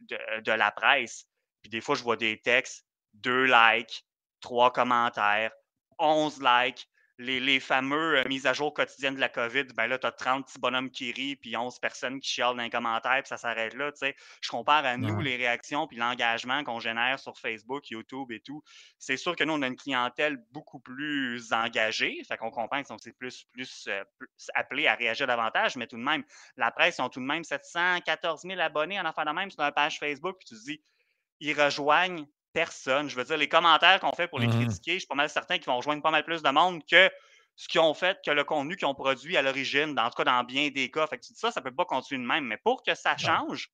de, 0.00 0.52
la 0.52 0.70
presse. 0.70 1.26
Puis 1.62 1.70
des 1.70 1.80
fois, 1.80 1.94
je 1.94 2.02
vois 2.02 2.16
des 2.16 2.40
textes, 2.40 2.86
deux 3.14 3.44
likes, 3.44 4.04
trois 4.40 4.72
commentaires, 4.72 5.50
11 5.98 6.40
likes, 6.42 6.88
les, 7.18 7.60
fameux 7.60 8.18
euh, 8.18 8.24
mises 8.28 8.46
à 8.46 8.52
jour 8.52 8.74
quotidiennes 8.74 9.14
de 9.14 9.20
la 9.20 9.28
COVID, 9.28 9.64
ben 9.74 9.86
là, 9.86 9.98
tu 9.98 10.06
as 10.06 10.12
30 10.12 10.46
petits 10.46 10.58
bonhommes 10.58 10.90
qui 10.90 11.12
rient, 11.12 11.36
puis 11.36 11.56
11 11.56 11.78
personnes 11.78 12.20
qui 12.20 12.28
chialent 12.28 12.56
dans 12.56 12.62
les 12.62 12.70
commentaires, 12.70 13.22
puis 13.22 13.28
ça 13.28 13.38
s'arrête 13.38 13.74
là. 13.74 13.90
sais. 13.94 14.14
Je 14.42 14.50
compare 14.50 14.84
à 14.84 14.96
nous 14.96 15.20
les 15.20 15.36
réactions, 15.36 15.86
puis 15.86 15.96
l'engagement 15.96 16.62
qu'on 16.64 16.80
génère 16.80 17.18
sur 17.18 17.38
Facebook, 17.38 17.88
YouTube 17.90 18.30
et 18.32 18.40
tout. 18.40 18.62
C'est 18.98 19.16
sûr 19.16 19.34
que 19.34 19.44
nous, 19.44 19.54
on 19.54 19.62
a 19.62 19.66
une 19.66 19.76
clientèle 19.76 20.36
beaucoup 20.52 20.80
plus 20.80 21.52
engagée, 21.52 22.22
fait 22.28 22.36
qu'on 22.36 22.50
comprend 22.50 22.76
qu'ils 22.76 22.86
sont 22.86 22.96
plus, 23.18 23.44
plus, 23.52 23.86
euh, 23.88 24.04
plus, 24.18 24.28
appelés 24.54 24.86
à 24.86 24.94
réagir 24.94 25.26
davantage, 25.26 25.76
mais 25.76 25.86
tout 25.86 25.96
de 25.96 26.02
même, 26.02 26.24
la 26.56 26.70
presse, 26.70 26.98
ils 26.98 27.02
ont 27.02 27.08
tout 27.08 27.20
de 27.20 27.26
même 27.26 27.44
714 27.44 28.42
000 28.42 28.60
abonnés 28.60 29.00
en 29.00 29.04
affaire 29.04 29.24
de 29.24 29.30
même 29.30 29.50
sur 29.50 29.62
leur 29.62 29.72
page 29.72 29.98
Facebook, 29.98 30.36
puis 30.38 30.48
tu 30.48 30.54
te 30.54 30.64
dis, 30.70 30.82
ils 31.40 31.60
rejoignent 31.60 32.26
personne. 32.56 33.10
Je 33.10 33.16
veux 33.16 33.24
dire, 33.24 33.36
les 33.36 33.50
commentaires 33.50 34.00
qu'on 34.00 34.12
fait 34.12 34.28
pour 34.28 34.38
les 34.38 34.46
mmh 34.46 34.64
critiquer, 34.64 34.92
je 34.94 34.98
suis 35.00 35.06
pas 35.06 35.14
mal 35.14 35.28
certain 35.28 35.58
qu'ils 35.58 35.66
vont 35.66 35.76
rejoindre 35.76 36.02
pas 36.02 36.10
mal 36.10 36.24
plus 36.24 36.42
de 36.42 36.48
monde 36.48 36.80
que 36.90 37.10
ce 37.54 37.68
qu'ils 37.68 37.80
ont 37.80 37.92
fait, 37.92 38.18
que 38.24 38.30
le 38.30 38.44
contenu 38.44 38.76
qu'ils 38.76 38.86
ont 38.86 38.94
produit 38.94 39.36
à 39.36 39.42
l'origine, 39.42 39.94
en 39.98 40.08
tout 40.08 40.16
cas 40.16 40.24
dans 40.24 40.42
bien 40.42 40.70
des 40.70 40.90
cas. 40.90 41.06
Fait 41.06 41.18
que 41.18 41.26
ça, 41.26 41.50
ça 41.50 41.60
peut 41.60 41.74
pas 41.74 41.84
continuer 41.84 42.22
de 42.22 42.26
même. 42.26 42.46
Mais 42.46 42.56
pour 42.56 42.82
que 42.82 42.94
ça 42.94 43.14
change, 43.18 43.68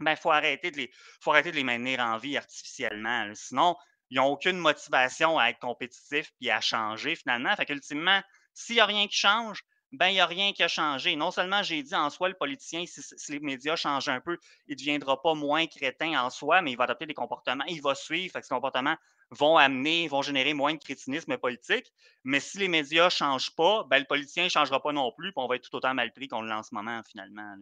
il 0.00 0.04
ben, 0.04 0.16
faut, 0.16 0.32
arrêter 0.32 0.72
de 0.72 0.78
les, 0.78 0.90
faut 1.20 1.30
arrêter 1.30 1.52
de 1.52 1.56
les 1.56 1.62
maintenir 1.62 2.00
en 2.00 2.16
vie 2.16 2.36
artificiellement. 2.36 3.30
Sinon, 3.34 3.76
ils 4.10 4.16
n'ont 4.16 4.26
aucune 4.26 4.58
motivation 4.58 5.38
à 5.38 5.50
être 5.50 5.60
compétitifs 5.60 6.32
et 6.40 6.50
à 6.50 6.60
changer 6.60 7.14
finalement. 7.14 7.54
Fait 7.54 7.66
qu'ultimement, 7.66 8.20
s'il 8.54 8.74
n'y 8.74 8.80
a 8.80 8.86
rien 8.86 9.06
qui 9.06 9.16
change, 9.16 9.62
ben, 9.92 10.08
il 10.08 10.14
n'y 10.14 10.20
a 10.20 10.26
rien 10.26 10.52
qui 10.52 10.62
a 10.62 10.68
changé. 10.68 11.16
Non 11.16 11.30
seulement 11.30 11.62
j'ai 11.62 11.82
dit 11.82 11.94
en 11.94 12.10
soi, 12.10 12.28
le 12.28 12.34
politicien, 12.34 12.84
si, 12.86 13.32
les 13.32 13.40
médias 13.40 13.76
changent 13.76 14.08
un 14.08 14.20
peu, 14.20 14.38
il 14.68 14.72
ne 14.72 14.76
deviendra 14.76 15.20
pas 15.20 15.34
moins 15.34 15.66
crétin 15.66 16.20
en 16.22 16.30
soi, 16.30 16.62
mais 16.62 16.72
il 16.72 16.76
va 16.76 16.84
adopter 16.84 17.06
des 17.06 17.14
comportements, 17.14 17.64
il 17.66 17.82
va 17.82 17.94
suivre. 17.94 18.32
Fait 18.32 18.40
que 18.40 18.46
ces 18.46 18.54
comportements 18.54 18.96
vont 19.30 19.56
amener, 19.56 20.08
vont 20.08 20.22
générer 20.22 20.54
moins 20.54 20.74
de 20.74 20.78
crétinisme 20.78 21.36
politique. 21.38 21.92
Mais 22.24 22.40
si 22.40 22.58
les 22.58 22.68
médias 22.68 23.06
ne 23.06 23.10
changent 23.10 23.54
pas, 23.56 23.84
ben, 23.90 23.98
le 23.98 24.04
politicien 24.04 24.44
ne 24.44 24.48
changera 24.48 24.80
pas 24.80 24.92
non 24.92 25.12
plus, 25.12 25.32
puis 25.32 25.42
on 25.42 25.48
va 25.48 25.56
être 25.56 25.68
tout 25.68 25.76
autant 25.76 25.94
mal 25.94 26.12
pris 26.12 26.28
qu'on 26.28 26.42
l'est 26.42 26.54
en 26.54 26.62
ce 26.62 26.74
moment, 26.74 27.00
finalement. 27.08 27.56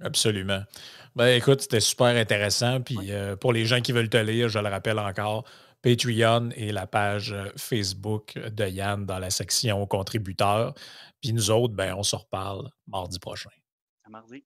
Absolument. 0.00 0.62
Ben, 1.14 1.28
écoute, 1.28 1.62
c'était 1.62 1.80
super 1.80 2.08
intéressant. 2.08 2.80
Puis 2.80 3.10
euh, 3.10 3.36
pour 3.36 3.52
les 3.52 3.64
gens 3.64 3.80
qui 3.80 3.92
veulent 3.92 4.10
te 4.10 4.16
lire, 4.16 4.48
je 4.48 4.58
le 4.58 4.68
rappelle 4.68 4.98
encore, 4.98 5.44
Patreon 5.86 6.50
et 6.56 6.72
la 6.72 6.88
page 6.88 7.32
euh, 7.32 7.48
Facebook 7.56 8.36
de 8.36 8.66
Yann 8.66 9.06
dans 9.06 9.20
la 9.20 9.30
section 9.30 9.86
contributeurs. 9.86 10.74
Puis 11.20 11.32
nous 11.32 11.48
autres, 11.52 11.74
ben, 11.74 11.94
on 11.94 12.02
se 12.02 12.16
reparle 12.16 12.68
mardi 12.88 13.20
prochain. 13.20 13.50
À 14.04 14.10
mardi. 14.10 14.44